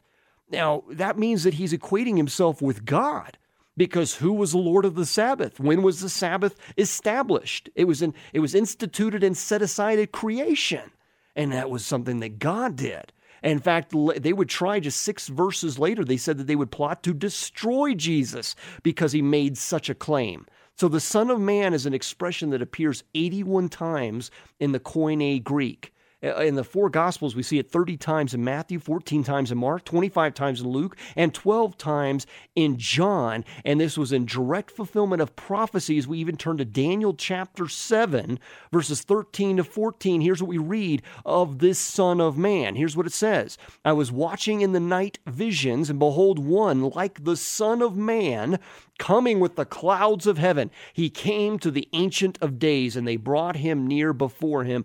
Now, 0.49 0.85
that 0.91 1.19
means 1.19 1.45
that 1.45 1.55
he's 1.55 1.73
equating 1.73 2.17
himself 2.17 2.63
with 2.63 2.85
God 2.85 3.37
because 3.77 4.17
who 4.17 4.33
was 4.33 4.53
the 4.53 4.59
Lord 4.59 4.85
of 4.85 4.95
the 4.95 5.07
Sabbath? 5.07 5.59
When 5.59 5.83
was 5.83 6.01
the 6.01 6.09
Sabbath 6.09 6.57
established? 6.77 7.71
It 7.75 7.85
was 7.85 8.03
in, 8.03 8.15
it 8.33 8.41
was 8.41 8.55
instituted 8.55 9.23
and 9.23 9.37
set 9.37 9.63
aside 9.63 9.99
at 9.99 10.13
creation. 10.13 10.91
And 11.35 11.53
that 11.53 11.71
was 11.71 11.85
something 11.85 12.21
that 12.21 12.39
God 12.39 12.77
did. 12.77 13.13
In 13.43 13.59
fact, 13.59 13.95
they 14.19 14.33
would 14.33 14.49
try 14.49 14.79
just 14.79 15.03
six 15.03 15.27
verses 15.27 15.79
later, 15.79 16.05
they 16.05 16.17
said 16.17 16.39
that 16.39 16.47
they 16.47 16.55
would 16.55 16.71
plot 16.71 17.03
to 17.03 17.13
destroy 17.13 17.95
Jesus 17.95 18.55
because 18.83 19.13
he 19.13 19.23
made 19.23 19.59
such 19.59 19.91
a 19.91 19.95
claim. 19.95 20.47
So 20.77 20.89
the 20.89 21.01
Son 21.01 21.31
of 21.31 21.41
Man 21.41 21.75
is 21.75 21.85
an 21.85 21.95
expression 21.95 22.51
that 22.51 22.63
appears 22.63 23.05
81 23.15 23.69
times 23.69 24.31
in 24.61 24.73
the 24.73 24.81
Koine 24.81 25.43
Greek. 25.43 25.93
Uh, 26.25 26.37
in 26.37 26.55
the 26.55 26.65
four 26.65 26.89
Gospels, 26.89 27.35
we 27.35 27.43
see 27.43 27.59
it 27.59 27.71
30 27.71 27.97
times 27.97 28.35
in 28.35 28.45
Matthew, 28.45 28.79
14 28.79 29.25
times 29.25 29.51
in 29.51 29.59
Mark, 29.59 29.85
25 29.85 30.35
times 30.35 30.61
in 30.61 30.69
Luke, 30.69 30.97
and 31.17 31.35
12 31.35 31.77
times 31.77 32.27
in 32.55 32.77
John. 32.79 33.45
And 33.65 33.81
this 33.81 33.99
was 33.99 34.13
in 34.13 34.27
direct 34.27 34.71
fulfillment 34.71 35.21
of 35.21 35.35
prophecies. 35.35 36.07
We 36.07 36.19
even 36.19 36.37
turn 36.37 36.59
to 36.59 36.65
Daniel 36.65 37.15
chapter 37.15 37.67
7, 37.67 38.39
verses 38.73 39.03
13 39.03 39.57
to 39.57 39.65
14. 39.65 40.21
Here's 40.21 40.43
what 40.43 40.49
we 40.49 40.59
read 40.59 41.03
of 41.25 41.59
this 41.59 41.79
Son 41.79 42.21
of 42.21 42.39
Man. 42.39 42.77
Here's 42.77 42.97
what 42.97 43.07
it 43.07 43.13
says 43.13 43.59
I 43.85 43.93
was 43.93 44.13
watching 44.13 44.61
in 44.61 44.73
the 44.73 44.81
night 44.81 45.19
visions, 45.27 45.91
and 45.91 45.99
behold, 45.99 46.39
one 46.39 46.91
like 46.91 47.25
the 47.25 47.37
Son 47.37 47.83
of 47.83 47.97
Man 47.97 48.59
coming 48.99 49.41
with 49.41 49.57
the 49.57 49.65
clouds 49.65 50.29
of 50.29 50.39
heaven. 50.39 50.71
He 50.93 51.11
came 51.11 51.59
to 51.59 51.73
the 51.73 51.89
Ancient 51.93 52.39
of 52.41 52.61
Days, 52.61 52.95
and 52.95 53.07
they 53.07 53.17
brought 53.17 53.57
him 53.57 53.87
near 53.87 54.13
before 54.13 54.63
him. 54.63 54.85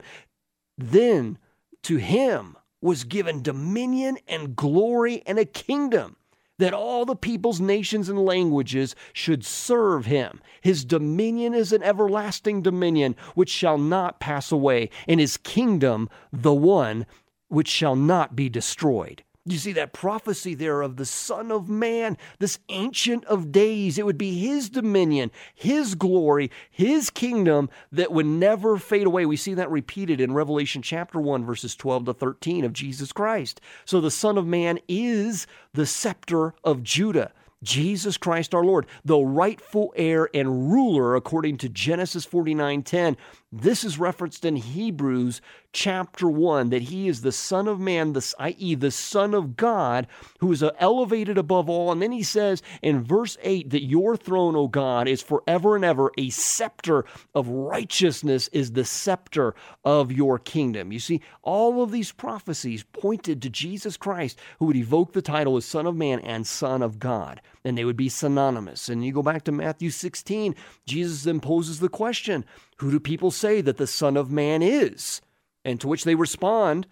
Then 0.77 1.37
to 1.83 1.97
him 1.97 2.55
was 2.81 3.03
given 3.03 3.41
dominion 3.41 4.17
and 4.27 4.55
glory 4.55 5.23
and 5.25 5.39
a 5.39 5.45
kingdom 5.45 6.17
that 6.59 6.73
all 6.73 7.05
the 7.05 7.15
peoples, 7.15 7.59
nations, 7.59 8.09
and 8.09 8.25
languages 8.25 8.95
should 9.13 9.45
serve 9.45 10.05
him. 10.05 10.41
His 10.61 10.85
dominion 10.85 11.53
is 11.53 11.71
an 11.71 11.83
everlasting 11.83 12.61
dominion 12.61 13.15
which 13.35 13.49
shall 13.49 13.77
not 13.77 14.19
pass 14.19 14.51
away, 14.51 14.89
and 15.07 15.19
his 15.19 15.37
kingdom 15.37 16.09
the 16.31 16.53
one 16.53 17.05
which 17.47 17.67
shall 17.67 17.95
not 17.95 18.35
be 18.35 18.49
destroyed. 18.49 19.23
You 19.49 19.57
see 19.57 19.71
that 19.73 19.93
prophecy 19.93 20.55
there 20.55 20.81
of 20.81 20.97
the 20.97 21.05
Son 21.05 21.51
of 21.51 21.69
Man, 21.69 22.17
this 22.39 22.60
Ancient 22.67 23.23
of 23.25 23.51
Days. 23.51 23.97
It 23.97 24.05
would 24.05 24.17
be 24.17 24.38
His 24.38 24.69
dominion, 24.69 25.31
His 25.55 25.95
glory, 25.95 26.51
His 26.69 27.10
kingdom 27.10 27.69
that 27.93 28.12
would 28.12 28.25
never 28.25 28.77
fade 28.77 29.07
away. 29.07 29.25
We 29.25 29.38
see 29.38 29.53
that 29.53 29.71
repeated 29.71 30.19
in 30.19 30.33
Revelation 30.33 30.81
chapter 30.81 31.19
1, 31.19 31.45
verses 31.45 31.75
12 31.77 32.05
to 32.05 32.13
13 32.13 32.65
of 32.65 32.73
Jesus 32.73 33.13
Christ. 33.13 33.62
So 33.86 34.01
the 34.01 34.12
Son 34.12 34.38
of 34.38 34.45
Man 34.45 34.79
is 34.89 35.47
the 35.73 35.86
scepter 35.86 36.53
of 36.65 36.83
Judah. 36.83 37.31
Jesus 37.63 38.17
Christ 38.17 38.53
our 38.53 38.63
Lord, 38.63 38.86
the 39.03 39.17
rightful 39.17 39.91
heir 39.95 40.29
and 40.33 40.71
ruler 40.71 41.15
according 41.15 41.57
to 41.57 41.69
Genesis 41.69 42.25
49:10. 42.25 43.17
This 43.51 43.86
is 43.86 43.97
referenced 43.97 44.43
in 44.43 44.57
Hebrews 44.57 45.39
chapter 45.71 46.27
1 46.27 46.69
that 46.71 46.81
he 46.81 47.07
is 47.07 47.21
the 47.21 47.31
son 47.31 47.69
of 47.69 47.79
man, 47.79 48.12
the, 48.12 48.36
i.e. 48.39 48.75
the 48.75 48.91
son 48.91 49.33
of 49.33 49.55
God, 49.55 50.05
who 50.39 50.51
is 50.51 50.62
uh, 50.62 50.71
elevated 50.79 51.38
above 51.38 51.69
all. 51.69 51.89
And 51.89 52.01
then 52.01 52.12
he 52.12 52.23
says 52.23 52.62
in 52.81 53.05
verse 53.05 53.38
8 53.41 53.69
that 53.69 53.86
your 53.86 54.17
throne, 54.17 54.57
O 54.57 54.67
God, 54.67 55.07
is 55.07 55.21
forever 55.21 55.77
and 55.77 55.86
ever. 55.86 56.12
A 56.17 56.29
scepter 56.29 57.05
of 57.33 57.47
righteousness 57.47 58.49
is 58.49 58.73
the 58.73 58.83
scepter 58.83 59.55
of 59.86 60.12
your 60.12 60.39
kingdom. 60.39 60.91
You 60.91 60.99
see, 60.99 61.21
all 61.41 61.81
of 61.81 61.91
these 61.91 62.12
prophecies 62.12 62.83
pointed 62.83 63.41
to 63.43 63.49
Jesus 63.49 63.95
Christ, 63.95 64.38
who 64.60 64.65
would 64.65 64.75
evoke 64.75 65.13
the 65.13 65.21
title 65.21 65.55
as 65.55 65.63
Son 65.63 65.86
of 65.86 65.95
Man 65.95 66.19
and 66.19 66.45
Son 66.45 66.81
of 66.81 66.99
God. 66.99 67.39
And 67.67 67.77
they 67.77 67.84
would 67.84 67.97
be 67.97 68.08
synonymous. 68.08 68.88
And 68.88 69.03
you 69.03 69.12
go 69.12 69.21
back 69.21 69.43
to 69.43 69.51
Matthew 69.51 69.89
16, 69.89 70.56
Jesus 70.86 71.23
then 71.23 71.41
poses 71.41 71.82
the 71.82 71.89
question 71.89 72.45
who 72.77 72.91
do 72.91 72.99
people 72.99 73.30
say 73.30 73.60
that 73.60 73.75
the 73.75 73.88
Son 73.88 74.15
of 74.15 74.32
Man 74.32 74.62
is? 74.62 75.19
And 75.65 75.82
to 75.82 75.88
which 75.89 76.06
they 76.06 76.15
respond, 76.15 76.88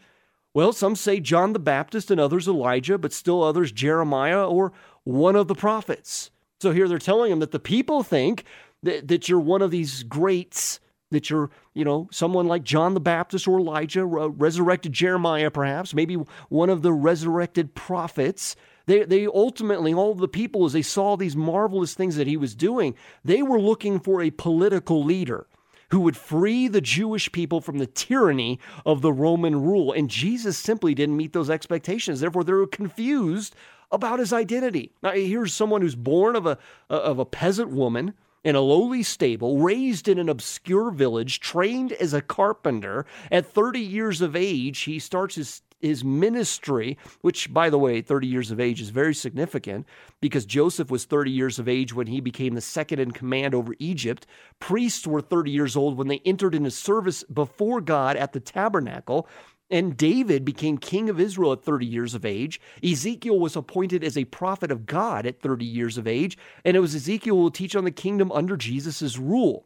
well, 0.54 0.74
some 0.74 0.98
say 0.98 1.22
John 1.22 1.54
the 1.54 1.60
Baptist 1.60 2.12
and 2.12 2.20
others 2.20 2.48
Elijah, 2.48 2.98
but 2.98 3.14
still 3.14 3.42
others 3.42 3.72
Jeremiah 3.72 4.46
or 4.46 4.74
one 5.06 5.38
of 5.38 5.48
the 5.48 5.56
prophets. 5.56 6.30
So 6.60 6.72
here 6.72 6.88
they're 6.90 6.98
telling 6.98 7.32
him 7.32 7.40
that 7.40 7.52
the 7.52 7.60
people 7.60 8.04
think 8.04 8.44
that, 8.84 9.08
that 9.08 9.30
you're 9.30 9.40
one 9.40 9.62
of 9.62 9.72
these 9.72 10.04
greats, 10.04 10.80
that 11.12 11.30
you're, 11.30 11.52
you 11.74 11.86
know, 11.86 12.08
someone 12.12 12.48
like 12.48 12.64
John 12.64 12.94
the 12.94 13.00
Baptist 13.00 13.48
or 13.48 13.60
Elijah, 13.60 14.06
resurrected 14.06 14.94
Jeremiah 14.94 15.52
perhaps, 15.52 15.94
maybe 15.94 16.16
one 16.50 16.70
of 16.70 16.82
the 16.82 16.94
resurrected 16.94 17.76
prophets. 17.76 18.56
They, 18.86 19.04
they 19.04 19.28
ultimately, 19.28 19.94
all 19.94 20.14
the 20.14 20.28
people, 20.28 20.66
as 20.66 20.74
they 20.74 20.82
saw 20.82 21.16
these 21.16 21.36
marvelous 21.36 21.94
things 21.94 22.16
that 22.16 22.28
he 22.28 22.38
was 22.38 22.56
doing, 22.56 22.96
they 23.24 23.42
were 23.42 23.60
looking 23.60 24.00
for 24.00 24.22
a 24.22 24.32
political 24.32 25.04
leader 25.04 25.48
who 25.90 26.02
would 26.02 26.18
free 26.18 26.68
the 26.68 26.82
Jewish 26.82 27.32
people 27.32 27.62
from 27.62 27.78
the 27.78 27.88
tyranny 27.88 28.60
of 28.86 29.02
the 29.02 29.14
Roman 29.14 29.62
rule. 29.62 29.92
And 29.92 30.10
Jesus 30.10 30.58
simply 30.58 30.94
didn't 30.94 31.18
meet 31.18 31.34
those 31.34 31.50
expectations. 31.50 32.20
Therefore, 32.20 32.44
they 32.44 32.54
were 32.54 32.68
confused 32.68 33.56
about 33.92 34.20
his 34.20 34.34
identity. 34.34 34.92
Now, 35.04 35.12
here's 35.12 35.54
someone 35.54 35.82
who's 35.82 35.96
born 35.96 36.36
of 36.36 36.46
a, 36.46 36.58
of 36.90 37.20
a 37.20 37.26
peasant 37.26 37.70
woman 37.70 38.14
in 38.44 38.56
a 38.56 38.62
lowly 38.62 39.02
stable, 39.02 39.58
raised 39.58 40.08
in 40.08 40.20
an 40.20 40.30
obscure 40.30 40.92
village, 40.92 41.40
trained 41.40 41.92
as 41.94 42.14
a 42.14 42.22
carpenter. 42.22 43.06
At 43.32 43.48
30 43.48 43.80
years 43.80 44.22
of 44.22 44.36
age, 44.36 44.82
he 44.82 45.00
starts 45.00 45.36
his 45.36 45.62
his 45.82 46.04
ministry, 46.04 46.98
which, 47.22 47.54
by 47.54 47.70
the 47.70 47.78
way, 47.78 48.02
30 48.02 48.28
years 48.28 48.52
of 48.52 48.60
age 48.60 48.82
is 48.82 48.90
very 48.90 49.14
significant 49.14 49.86
because 50.22 50.46
Joseph 50.46 50.90
was 50.90 51.06
30 51.06 51.32
years 51.32 51.60
of 51.60 51.68
age 51.68 51.94
when 51.94 52.08
he 52.08 52.22
became 52.22 52.56
the 52.56 52.62
second 52.62 53.00
in 53.00 53.12
command 53.12 53.54
over 53.54 53.76
Egypt. 53.80 54.26
Priests 54.60 55.06
were 55.06 55.22
30 55.22 55.52
years 55.52 55.76
old 55.76 55.98
when 55.98 56.08
they 56.08 56.22
entered 56.26 56.56
into 56.56 56.72
service 56.72 57.24
before 57.24 57.82
God 57.82 58.16
at 58.16 58.34
the 58.34 58.40
tabernacle. 58.40 59.28
And 59.72 59.98
David 59.98 60.46
became 60.46 60.78
king 60.78 61.10
of 61.10 61.20
Israel 61.20 61.54
at 61.54 61.64
30 61.64 61.86
years 61.86 62.14
of 62.14 62.24
age. 62.24 62.62
Ezekiel 62.84 63.40
was 63.40 63.56
appointed 63.56 64.04
as 64.04 64.18
a 64.18 64.26
prophet 64.26 64.72
of 64.72 64.86
God 64.86 65.26
at 65.26 65.42
30 65.42 65.66
years 65.66 65.98
of 65.98 66.08
age. 66.08 66.38
And 66.64 66.78
it 66.78 66.82
was 66.82 66.94
Ezekiel 66.94 67.36
who 67.36 67.42
will 67.42 67.52
teach 67.52 67.76
on 67.76 67.84
the 67.84 67.92
kingdom 67.92 68.32
under 68.32 68.58
Jesus' 68.58 69.18
rule. 69.18 69.66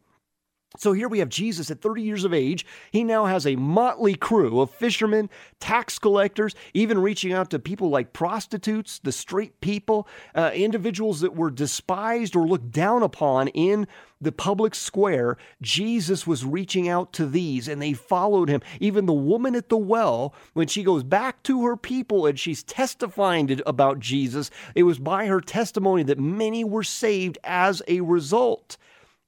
So 0.78 0.94
here 0.94 1.08
we 1.08 1.18
have 1.18 1.30
Jesus 1.30 1.72
at 1.72 1.82
30 1.82 2.04
years 2.04 2.24
of 2.24 2.34
age. 2.34 2.64
He 2.92 3.04
now 3.04 3.26
has 3.26 3.48
a 3.48 3.56
motley 3.56 4.14
crew 4.14 4.60
of 4.60 4.70
fishermen, 4.70 5.32
tax 5.60 5.98
collectors, 5.98 6.54
even 6.76 7.00
reaching 7.00 7.34
out 7.34 7.50
to 7.50 7.60
people 7.60 7.90
like 7.90 8.14
prostitutes, 8.14 9.00
the 9.00 9.12
street 9.12 9.60
people, 9.62 10.08
uh, 10.36 10.52
individuals 10.54 11.22
that 11.22 11.36
were 11.36 11.50
despised 11.50 12.36
or 12.36 12.48
looked 12.48 12.70
down 12.72 13.02
upon 13.02 13.48
in 13.50 13.88
the 14.22 14.32
public 14.32 14.76
square. 14.76 15.38
Jesus 15.60 16.28
was 16.28 16.46
reaching 16.46 16.88
out 16.88 17.14
to 17.14 17.26
these 17.26 17.68
and 17.68 17.82
they 17.82 17.94
followed 17.94 18.48
him. 18.48 18.62
Even 18.80 19.08
the 19.08 19.14
woman 19.14 19.56
at 19.56 19.70
the 19.70 19.78
well, 19.78 20.36
when 20.54 20.68
she 20.68 20.84
goes 20.84 21.04
back 21.04 21.42
to 21.44 21.66
her 21.66 21.78
people 21.78 22.28
and 22.28 22.40
she's 22.40 22.62
testifying 22.62 23.60
about 23.66 24.00
Jesus, 24.00 24.52
it 24.76 24.84
was 24.84 25.00
by 25.00 25.26
her 25.26 25.42
testimony 25.42 26.04
that 26.04 26.20
many 26.20 26.64
were 26.64 26.84
saved 26.84 27.40
as 27.44 27.82
a 27.88 28.02
result. 28.02 28.78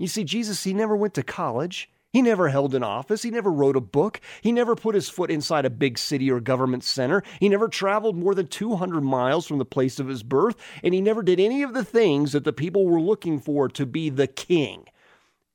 You 0.01 0.07
see, 0.07 0.23
Jesus, 0.23 0.63
he 0.63 0.73
never 0.73 0.95
went 0.95 1.13
to 1.13 1.23
college. 1.23 1.87
He 2.11 2.23
never 2.23 2.49
held 2.49 2.73
an 2.73 2.83
office. 2.83 3.21
He 3.21 3.29
never 3.29 3.51
wrote 3.51 3.77
a 3.77 3.81
book. 3.81 4.19
He 4.41 4.51
never 4.51 4.75
put 4.75 4.95
his 4.95 5.09
foot 5.09 5.29
inside 5.29 5.63
a 5.63 5.69
big 5.69 5.97
city 5.97 6.29
or 6.31 6.39
government 6.39 6.83
center. 6.83 7.21
He 7.39 7.47
never 7.47 7.67
traveled 7.67 8.17
more 8.17 8.33
than 8.33 8.47
200 8.47 9.01
miles 9.01 9.45
from 9.45 9.59
the 9.59 9.65
place 9.65 9.99
of 9.99 10.07
his 10.07 10.23
birth. 10.23 10.57
And 10.83 10.95
he 10.95 11.01
never 11.01 11.21
did 11.21 11.39
any 11.39 11.61
of 11.61 11.73
the 11.73 11.85
things 11.85 12.31
that 12.31 12.43
the 12.43 12.51
people 12.51 12.85
were 12.85 12.99
looking 12.99 13.39
for 13.39 13.69
to 13.69 13.85
be 13.85 14.09
the 14.09 14.27
king. 14.27 14.85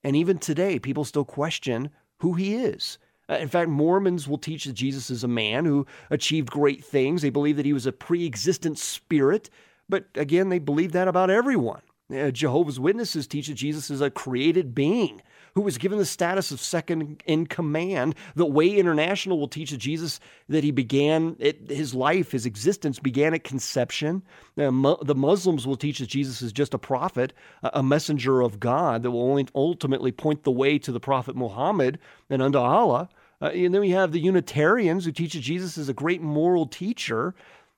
And 0.05 0.15
even 0.15 0.39
today, 0.39 0.79
people 0.79 1.05
still 1.05 1.25
question 1.25 1.91
who 2.19 2.35
he 2.35 2.55
is. 2.55 2.99
Uh, 3.29 3.35
in 3.35 3.49
fact, 3.49 3.69
Mormons 3.69 4.29
will 4.29 4.39
teach 4.39 4.65
that 4.65 4.75
Jesus 4.75 5.11
is 5.11 5.25
a 5.25 5.29
man 5.29 5.65
who 5.65 5.87
achieved 6.09 6.51
great 6.51 6.85
things. 6.85 7.21
They 7.21 7.31
believe 7.31 7.57
that 7.57 7.67
he 7.67 7.73
was 7.73 7.87
a 7.87 7.93
pre 7.93 8.25
existent 8.25 8.79
spirit. 8.79 9.51
But 9.89 10.07
again, 10.15 10.49
they 10.49 10.61
believe 10.61 10.93
that 10.93 11.09
about 11.09 11.31
everyone. 11.31 11.83
Uh, 12.15 12.31
Jehovah's 12.31 12.79
Witnesses 12.79 13.27
teach 13.27 13.49
that 13.49 13.55
Jesus 13.55 13.91
is 13.91 14.01
a 14.01 14.11
created 14.11 14.75
being 14.75 15.21
who 15.57 15.63
was 15.63 15.79
given 15.79 15.99
the 15.99 16.05
status 16.05 16.53
of 16.53 16.61
second 16.61 17.23
in 17.27 17.47
command. 17.47 18.15
The 18.37 18.47
Way 18.47 18.77
International 18.77 19.41
will 19.41 19.49
teach 19.49 19.71
that 19.71 19.79
Jesus 19.79 20.21
that 20.49 20.63
he 20.63 20.71
began 20.71 21.35
it, 21.41 21.69
his 21.69 21.95
life, 21.95 22.31
his 22.31 22.47
existence 22.47 23.01
began 23.01 23.35
at 23.35 23.43
conception. 23.43 24.23
Uh, 24.57 24.97
the 25.03 25.15
Muslims 25.17 25.67
will 25.67 25.77
teach 25.77 25.99
that 25.99 26.09
Jesus 26.09 26.43
is 26.43 26.53
just 26.53 26.75
a 26.75 26.79
prophet, 26.79 27.33
a 27.63 27.83
messenger 27.83 28.41
of 28.41 28.61
God 28.61 29.03
that 29.03 29.11
will 29.11 29.23
only 29.23 29.49
ultimately 29.55 30.13
point 30.13 30.45
the 30.45 30.53
way 30.53 30.79
to 30.79 30.93
the 30.93 31.01
Prophet 31.01 31.35
Muhammad 31.35 31.99
and 32.31 32.41
unto 32.41 32.59
Allah. 32.59 33.09
Uh, 33.41 33.47
and 33.47 33.75
then 33.75 33.81
we 33.81 33.91
have 33.91 34.13
the 34.13 34.21
Unitarians 34.21 35.05
who 35.05 35.13
teach 35.13 35.33
that 35.33 35.41
Jesus 35.41 35.77
is 35.77 35.89
a 35.89 35.95
great 35.95 36.23
moral 36.23 36.67
teacher, 36.67 37.35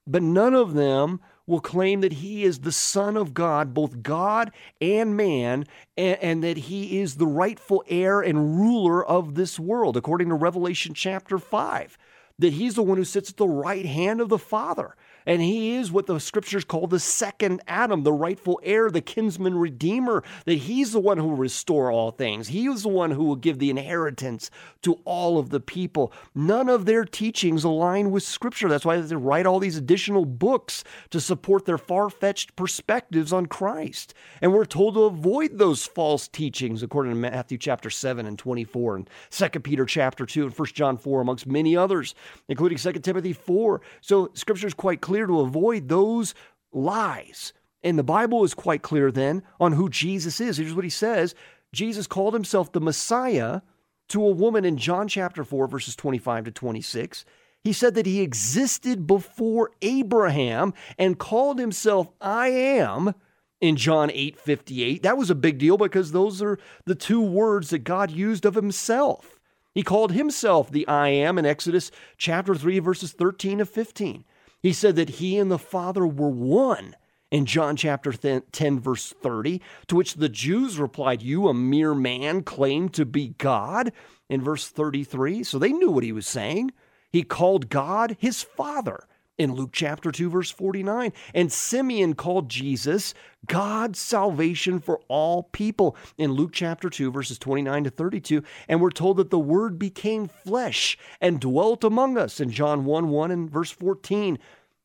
but 0.06 0.22
none 0.22 0.54
of 0.54 0.74
them 0.74 1.20
will 1.48 1.60
claim 1.60 2.02
that 2.02 2.12
he 2.12 2.44
is 2.44 2.60
the 2.60 2.70
Son 2.70 3.16
of 3.16 3.34
God, 3.34 3.74
both 3.74 4.02
God 4.02 4.52
and 4.80 5.16
man, 5.16 5.66
and, 5.96 6.18
and, 6.22 6.44
that 6.44 6.58
he 6.58 7.00
is 7.00 7.16
the 7.16 7.26
rightful 7.26 7.82
heir 7.88 8.20
and 8.20 8.60
ruler 8.60 9.04
of 9.04 9.34
this 9.34 9.58
world, 9.58 9.96
according 9.96 10.28
to 10.28 10.34
Revelation 10.34 10.94
chapter 10.94 11.38
5. 11.38 11.98
That 12.38 12.52
he's 12.52 12.74
the 12.74 12.82
one 12.82 12.98
who 12.98 13.04
sits 13.04 13.30
at 13.30 13.38
the 13.38 13.48
right 13.48 13.86
hand 13.86 14.20
of 14.20 14.28
the 14.28 14.38
Father. 14.38 14.94
And 15.28 15.42
he 15.42 15.74
is 15.74 15.92
what 15.92 16.06
the 16.06 16.18
scriptures 16.18 16.64
call 16.64 16.86
the 16.86 16.98
second 16.98 17.60
Adam, 17.68 18.02
the 18.02 18.14
rightful 18.14 18.58
heir, 18.64 18.90
the 18.90 19.02
kinsman 19.02 19.58
redeemer, 19.58 20.24
that 20.46 20.54
he's 20.54 20.92
the 20.92 21.00
one 21.00 21.18
who 21.18 21.28
will 21.28 21.36
restore 21.36 21.92
all 21.92 22.10
things. 22.10 22.48
He 22.48 22.66
is 22.66 22.82
the 22.82 22.88
one 22.88 23.10
who 23.10 23.24
will 23.24 23.36
give 23.36 23.58
the 23.58 23.68
inheritance 23.68 24.50
to 24.82 24.94
all 25.04 25.38
of 25.38 25.50
the 25.50 25.60
people. 25.60 26.14
None 26.34 26.70
of 26.70 26.86
their 26.86 27.04
teachings 27.04 27.62
align 27.62 28.10
with 28.10 28.22
scripture. 28.22 28.70
That's 28.70 28.86
why 28.86 28.98
they 29.02 29.16
write 29.16 29.44
all 29.44 29.60
these 29.60 29.76
additional 29.76 30.24
books 30.24 30.82
to 31.10 31.20
support 31.20 31.66
their 31.66 31.76
far 31.76 32.08
fetched 32.08 32.56
perspectives 32.56 33.30
on 33.30 33.46
Christ. 33.46 34.14
And 34.40 34.54
we're 34.54 34.64
told 34.64 34.94
to 34.94 35.04
avoid 35.04 35.58
those 35.58 35.84
false 35.84 36.26
teachings 36.26 36.82
according 36.82 37.12
to 37.12 37.18
Matthew 37.18 37.58
chapter 37.58 37.90
7 37.90 38.24
and 38.24 38.38
24 38.38 38.96
and 38.96 39.10
2 39.28 39.48
Peter 39.60 39.84
chapter 39.84 40.24
2 40.24 40.44
and 40.46 40.58
1 40.58 40.68
John 40.72 40.96
4 40.96 41.20
amongst 41.20 41.46
many 41.46 41.76
others, 41.76 42.14
including 42.48 42.78
2 42.78 42.92
Timothy 42.92 43.34
4. 43.34 43.82
So 44.00 44.30
scripture 44.32 44.66
is 44.66 44.72
quite 44.72 45.02
clear 45.02 45.17
clear 45.18 45.26
to 45.26 45.40
avoid 45.40 45.88
those 45.88 46.32
lies. 46.72 47.52
And 47.82 47.98
the 47.98 48.04
Bible 48.04 48.44
is 48.44 48.54
quite 48.54 48.82
clear 48.82 49.10
then 49.10 49.42
on 49.58 49.72
who 49.72 49.88
Jesus 49.88 50.40
is. 50.40 50.58
Here's 50.58 50.74
what 50.74 50.84
he 50.84 50.90
says 50.90 51.34
Jesus 51.72 52.06
called 52.06 52.34
himself 52.34 52.70
the 52.70 52.80
Messiah 52.80 53.62
to 54.10 54.24
a 54.24 54.30
woman 54.30 54.64
in 54.64 54.76
John 54.76 55.08
chapter 55.08 55.42
4, 55.42 55.66
verses 55.66 55.96
25 55.96 56.44
to 56.44 56.50
26. 56.52 57.24
He 57.64 57.72
said 57.72 57.96
that 57.96 58.06
he 58.06 58.20
existed 58.20 59.08
before 59.08 59.72
Abraham 59.82 60.72
and 60.96 61.18
called 61.18 61.58
himself 61.58 62.08
I 62.20 62.48
am 62.48 63.12
in 63.60 63.74
John 63.74 64.12
8 64.14 64.38
58. 64.38 65.02
That 65.02 65.18
was 65.18 65.30
a 65.30 65.34
big 65.34 65.58
deal 65.58 65.76
because 65.76 66.12
those 66.12 66.40
are 66.40 66.60
the 66.84 66.94
two 66.94 67.20
words 67.20 67.70
that 67.70 67.80
God 67.80 68.12
used 68.12 68.46
of 68.46 68.54
himself. 68.54 69.40
He 69.74 69.82
called 69.82 70.12
himself 70.12 70.70
the 70.70 70.86
I 70.86 71.08
am 71.08 71.38
in 71.38 71.46
Exodus 71.46 71.90
chapter 72.16 72.54
3, 72.54 72.78
verses 72.78 73.12
13 73.12 73.58
to 73.58 73.66
15. 73.66 74.24
He 74.62 74.72
said 74.72 74.96
that 74.96 75.10
he 75.10 75.38
and 75.38 75.50
the 75.50 75.58
Father 75.58 76.06
were 76.06 76.30
one 76.30 76.96
in 77.30 77.46
John 77.46 77.76
chapter 77.76 78.12
10, 78.12 78.80
verse 78.80 79.14
30, 79.22 79.60
to 79.88 79.96
which 79.96 80.14
the 80.14 80.28
Jews 80.28 80.78
replied, 80.78 81.22
You, 81.22 81.48
a 81.48 81.54
mere 81.54 81.94
man, 81.94 82.42
claim 82.42 82.88
to 82.90 83.04
be 83.04 83.34
God, 83.38 83.92
in 84.28 84.42
verse 84.42 84.68
33. 84.68 85.44
So 85.44 85.58
they 85.58 85.72
knew 85.72 85.90
what 85.90 86.04
he 86.04 86.12
was 86.12 86.26
saying. 86.26 86.72
He 87.10 87.22
called 87.22 87.68
God 87.68 88.16
his 88.18 88.42
Father 88.42 89.06
in 89.38 89.54
Luke 89.54 89.70
chapter 89.72 90.10
2, 90.10 90.28
verse 90.28 90.50
49. 90.50 91.12
And 91.32 91.50
Simeon 91.50 92.14
called 92.14 92.48
Jesus 92.48 93.14
God's 93.46 93.98
salvation 93.98 94.80
for 94.80 95.00
all 95.08 95.44
people 95.44 95.96
in 96.18 96.32
Luke 96.32 96.50
chapter 96.52 96.90
2, 96.90 97.10
verses 97.12 97.38
29 97.38 97.84
to 97.84 97.90
32. 97.90 98.42
And 98.68 98.80
we're 98.80 98.90
told 98.90 99.16
that 99.16 99.30
the 99.30 99.38
Word 99.38 99.78
became 99.78 100.28
flesh 100.28 100.98
and 101.20 101.40
dwelt 101.40 101.84
among 101.84 102.18
us 102.18 102.40
in 102.40 102.50
John 102.50 102.84
1 102.84 103.08
1 103.08 103.30
and 103.30 103.50
verse 103.50 103.70
14. 103.70 104.38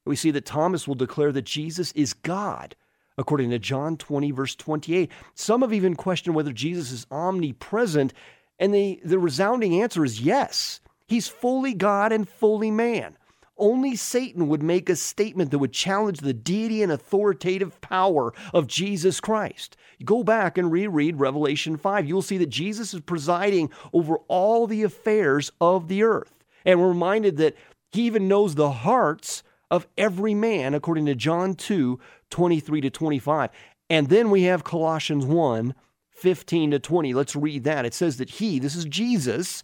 We 0.05 0.15
see 0.15 0.31
that 0.31 0.45
Thomas 0.45 0.87
will 0.87 0.95
declare 0.95 1.31
that 1.31 1.45
Jesus 1.45 1.91
is 1.93 2.13
God. 2.13 2.75
According 3.17 3.51
to 3.51 3.59
John 3.59 3.97
20, 3.97 4.31
verse 4.31 4.55
28. 4.55 5.11
Some 5.35 5.61
have 5.61 5.73
even 5.73 5.95
questioned 5.95 6.35
whether 6.35 6.51
Jesus 6.51 6.91
is 6.91 7.05
omnipresent, 7.11 8.11
and 8.59 8.73
the, 8.73 8.99
the 9.05 9.19
resounding 9.19 9.81
answer 9.81 10.03
is 10.03 10.21
yes. 10.21 10.79
He's 11.07 11.27
fully 11.27 11.75
God 11.75 12.11
and 12.11 12.27
fully 12.27 12.71
man. 12.71 13.17
Only 13.57 13.95
Satan 13.95 14.47
would 14.47 14.63
make 14.63 14.89
a 14.89 14.95
statement 14.95 15.51
that 15.51 15.59
would 15.59 15.73
challenge 15.73 16.19
the 16.19 16.33
deity 16.33 16.81
and 16.81 16.91
authoritative 16.91 17.79
power 17.81 18.33
of 18.53 18.67
Jesus 18.67 19.19
Christ. 19.19 19.77
Go 20.03 20.23
back 20.23 20.57
and 20.57 20.71
reread 20.71 21.19
Revelation 21.19 21.77
5. 21.77 22.07
You'll 22.07 22.21
see 22.21 22.37
that 22.39 22.49
Jesus 22.49 22.93
is 22.93 23.01
presiding 23.01 23.69
over 23.93 24.17
all 24.27 24.65
the 24.65 24.83
affairs 24.83 25.51
of 25.61 25.87
the 25.87 26.03
earth. 26.03 26.43
And 26.65 26.79
we're 26.79 26.87
reminded 26.87 27.37
that 27.37 27.55
he 27.91 28.03
even 28.03 28.27
knows 28.27 28.55
the 28.55 28.71
hearts 28.71 29.43
of 29.69 29.87
every 29.97 30.33
man, 30.33 30.73
according 30.73 31.05
to 31.05 31.15
John 31.15 31.55
2 31.55 31.99
23 32.29 32.81
to 32.81 32.89
25. 32.89 33.49
And 33.89 34.09
then 34.09 34.31
we 34.31 34.43
have 34.43 34.63
Colossians 34.63 35.25
1 35.25 35.75
15 36.11 36.71
to 36.71 36.79
20. 36.79 37.13
Let's 37.13 37.35
read 37.35 37.63
that. 37.65 37.85
It 37.85 37.93
says 37.93 38.17
that 38.17 38.29
he, 38.29 38.57
this 38.57 38.75
is 38.75 38.85
Jesus, 38.85 39.63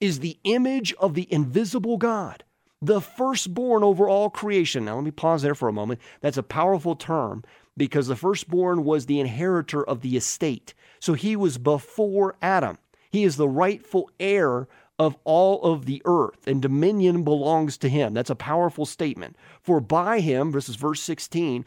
is 0.00 0.20
the 0.20 0.38
image 0.44 0.94
of 0.94 1.14
the 1.14 1.30
invisible 1.32 1.96
God 1.96 2.44
the 2.82 3.00
firstborn 3.00 3.82
over 3.82 4.08
all 4.08 4.30
creation. 4.30 4.84
Now, 4.84 4.96
let 4.96 5.04
me 5.04 5.10
pause 5.10 5.42
there 5.42 5.54
for 5.54 5.68
a 5.68 5.72
moment. 5.72 6.00
That's 6.20 6.36
a 6.36 6.42
powerful 6.42 6.94
term 6.94 7.44
because 7.76 8.06
the 8.06 8.16
firstborn 8.16 8.84
was 8.84 9.06
the 9.06 9.20
inheritor 9.20 9.82
of 9.82 10.00
the 10.00 10.16
estate. 10.16 10.74
So 11.00 11.14
he 11.14 11.36
was 11.36 11.58
before 11.58 12.36
Adam. 12.40 12.78
He 13.10 13.24
is 13.24 13.36
the 13.36 13.48
rightful 13.48 14.10
heir 14.18 14.68
of 14.98 15.16
all 15.24 15.62
of 15.62 15.84
the 15.84 16.00
earth, 16.06 16.46
and 16.46 16.62
dominion 16.62 17.22
belongs 17.22 17.76
to 17.78 17.88
him. 17.88 18.14
That's 18.14 18.30
a 18.30 18.34
powerful 18.34 18.86
statement. 18.86 19.36
For 19.60 19.78
by 19.78 20.20
him, 20.20 20.52
this 20.52 20.70
is 20.70 20.76
verse 20.76 21.02
16, 21.02 21.66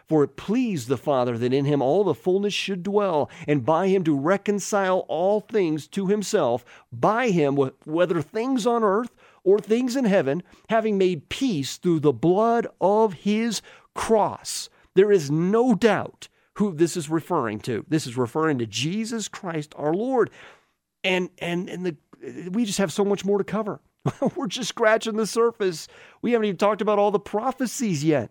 For 0.11 0.25
it 0.25 0.35
pleased 0.35 0.89
the 0.89 0.97
Father 0.97 1.37
that 1.37 1.53
in 1.53 1.63
him 1.63 1.81
all 1.81 2.03
the 2.03 2.13
fullness 2.13 2.53
should 2.53 2.83
dwell, 2.83 3.29
and 3.47 3.63
by 3.63 3.87
him 3.87 4.03
to 4.03 4.13
reconcile 4.13 5.05
all 5.07 5.39
things 5.39 5.87
to 5.87 6.07
himself, 6.07 6.65
by 6.91 7.29
him, 7.29 7.55
whether 7.85 8.21
things 8.21 8.67
on 8.67 8.83
earth 8.83 9.15
or 9.45 9.57
things 9.57 9.95
in 9.95 10.03
heaven, 10.03 10.43
having 10.67 10.97
made 10.97 11.29
peace 11.29 11.77
through 11.77 12.01
the 12.01 12.11
blood 12.11 12.67
of 12.81 13.13
his 13.13 13.61
cross. 13.95 14.69
There 14.95 15.13
is 15.13 15.31
no 15.31 15.75
doubt 15.75 16.27
who 16.55 16.73
this 16.73 16.97
is 16.97 17.07
referring 17.07 17.61
to. 17.61 17.85
This 17.87 18.05
is 18.05 18.17
referring 18.17 18.57
to 18.57 18.65
Jesus 18.65 19.29
Christ 19.29 19.73
our 19.77 19.93
Lord. 19.93 20.29
And 21.05 21.29
and 21.37 21.69
and 21.69 21.85
the 21.85 22.49
we 22.51 22.65
just 22.65 22.79
have 22.79 22.91
so 22.91 23.05
much 23.05 23.23
more 23.23 23.37
to 23.37 23.45
cover. 23.45 23.79
We're 24.35 24.47
just 24.47 24.67
scratching 24.67 25.15
the 25.15 25.25
surface. 25.25 25.87
We 26.21 26.33
haven't 26.33 26.47
even 26.47 26.57
talked 26.57 26.81
about 26.81 26.99
all 26.99 27.11
the 27.11 27.17
prophecies 27.17 28.03
yet. 28.03 28.29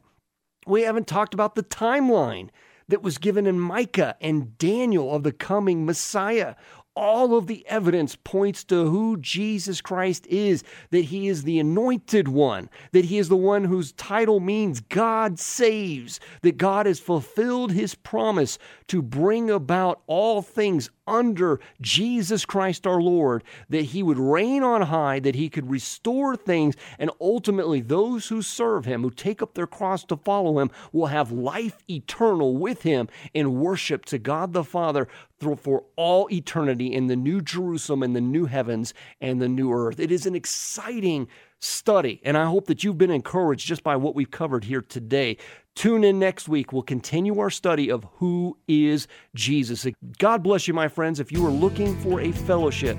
We 0.67 0.83
haven't 0.83 1.07
talked 1.07 1.35
about 1.35 1.55
the 1.55 1.63
timeline 1.63 2.51
that 2.89 3.03
was 3.03 3.19
given 3.19 3.47
in 3.47 3.59
Micah 3.59 4.17
and 4.21 4.59
Daniel 4.59 5.15
of 5.15 5.23
the 5.23 5.33
coming 5.33 5.87
Messiah. 5.87 6.55
All 6.97 7.37
of 7.37 7.47
the 7.47 7.65
evidence 7.69 8.17
points 8.17 8.65
to 8.65 8.91
who 8.91 9.17
Jesus 9.17 9.81
Christ 9.81 10.27
is, 10.27 10.65
that 10.91 11.07
he 11.07 11.29
is 11.29 11.45
the 11.45 11.61
anointed 11.61 12.29
one, 12.29 12.69
that 12.93 13.05
he 13.07 13.17
is 13.19 13.29
the 13.29 13.37
one 13.37 13.65
whose 13.65 13.93
title 13.93 14.41
means 14.41 14.81
God 14.81 15.39
saves, 15.39 16.19
that 16.43 16.59
God 16.59 16.87
has 16.87 16.99
fulfilled 16.99 17.73
his 17.73 17.95
promise 17.95 18.59
to 18.89 19.01
bring 19.01 19.51
about 19.51 20.03
all 20.09 20.43
things 20.43 20.91
under 21.11 21.61
Jesus 21.81 22.45
Christ 22.45 22.87
our 22.87 23.01
Lord, 23.01 23.43
that 23.69 23.87
he 23.87 24.03
would 24.03 24.19
reign 24.19 24.63
on 24.63 24.83
high, 24.83 25.19
that 25.21 25.35
he 25.35 25.49
could 25.49 25.69
restore 25.69 26.37
things, 26.37 26.77
and 26.99 27.11
ultimately 27.21 27.81
those 27.81 28.29
who 28.29 28.41
serve 28.41 28.85
him, 28.85 29.03
who 29.03 29.11
take 29.11 29.43
up 29.43 29.55
their 29.55 29.67
cross 29.67 30.05
to 30.05 30.17
follow 30.17 30.61
him, 30.61 30.71
will 30.93 31.07
have 31.07 31.33
life 31.33 31.79
eternal 31.91 32.57
with 32.57 32.83
him 32.83 33.09
in 33.35 33.61
worship 33.61 34.05
to 34.07 34.19
God 34.19 34.53
the 34.53 34.65
Father 34.65 35.09
for 35.57 35.85
all 35.97 36.29
eternity 36.31 36.93
in 36.93 37.07
the 37.07 37.17
new 37.17 37.41
Jerusalem 37.41 38.03
and 38.03 38.15
the 38.15 38.21
new 38.21 38.45
heavens 38.45 38.93
and 39.21 39.41
the 39.41 39.49
new 39.49 39.73
earth. 39.73 39.99
It 39.99 40.13
is 40.13 40.27
an 40.27 40.35
exciting 40.35 41.29
study, 41.61 42.21
and 42.25 42.37
I 42.37 42.47
hope 42.47 42.67
that 42.67 42.83
you've 42.83 42.99
been 42.99 43.11
encouraged 43.11 43.67
just 43.67 43.83
by 43.83 43.97
what 43.97 44.15
we've 44.15 44.31
covered 44.31 44.65
here 44.65 44.83
today. 44.83 45.37
Tune 45.77 46.05
in 46.05 46.19
next 46.19 46.49
week. 46.49 46.73
We'll 46.73 46.83
continue 46.83 47.39
our 47.39 47.51
study 47.51 47.91
of 47.91 48.05
who 48.15 48.59
is 48.67 49.07
Jesus. 49.35 49.87
God 50.19 50.43
bless 50.43 50.67
you, 50.67 50.75
my 50.75 50.89
friends. 50.89 51.21
If 51.21 51.31
you 51.31 51.47
are 51.47 51.51
looking 51.51 51.97
for 52.01 52.21
a 52.21 52.33
fellowship, 52.33 52.99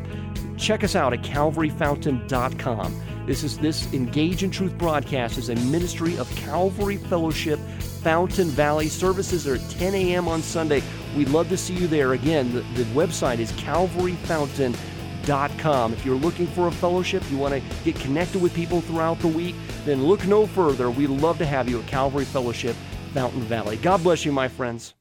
check 0.57 0.83
us 0.83 0.95
out 0.95 1.13
at 1.13 1.21
calvaryfountain.com. 1.21 3.01
This 3.27 3.43
is 3.43 3.57
this 3.59 3.91
Engage 3.93 4.43
in 4.43 4.49
Truth 4.49 4.77
broadcast 4.77 5.37
is 5.37 5.49
a 5.49 5.55
ministry 5.55 6.17
of 6.17 6.33
Calvary 6.35 6.97
Fellowship 6.97 7.59
Fountain 8.01 8.47
Valley. 8.47 8.87
Services 8.87 9.47
are 9.47 9.55
at 9.55 9.69
10 9.69 9.93
a.m. 9.93 10.27
on 10.27 10.41
Sunday. 10.41 10.81
We'd 11.15 11.29
love 11.29 11.49
to 11.49 11.57
see 11.57 11.75
you 11.75 11.87
there. 11.87 12.13
Again, 12.13 12.51
the, 12.51 12.61
the 12.73 12.83
website 12.95 13.39
is 13.39 13.51
calvaryfountain.com. 13.53 14.90
If 15.27 16.05
you're 16.05 16.15
looking 16.15 16.47
for 16.47 16.67
a 16.67 16.71
fellowship, 16.71 17.23
you 17.31 17.37
want 17.37 17.53
to 17.53 17.61
get 17.83 17.95
connected 17.99 18.41
with 18.41 18.53
people 18.53 18.81
throughout 18.81 19.19
the 19.19 19.27
week, 19.27 19.55
then 19.85 20.03
look 20.03 20.25
no 20.25 20.45
further. 20.45 20.89
We'd 20.89 21.07
love 21.07 21.37
to 21.39 21.45
have 21.45 21.69
you 21.69 21.79
at 21.79 21.87
Calvary 21.87 22.25
Fellowship 22.25 22.75
Fountain 23.13 23.41
Valley. 23.41 23.77
God 23.77 24.03
bless 24.03 24.25
you, 24.25 24.31
my 24.31 24.47
friends. 24.47 24.93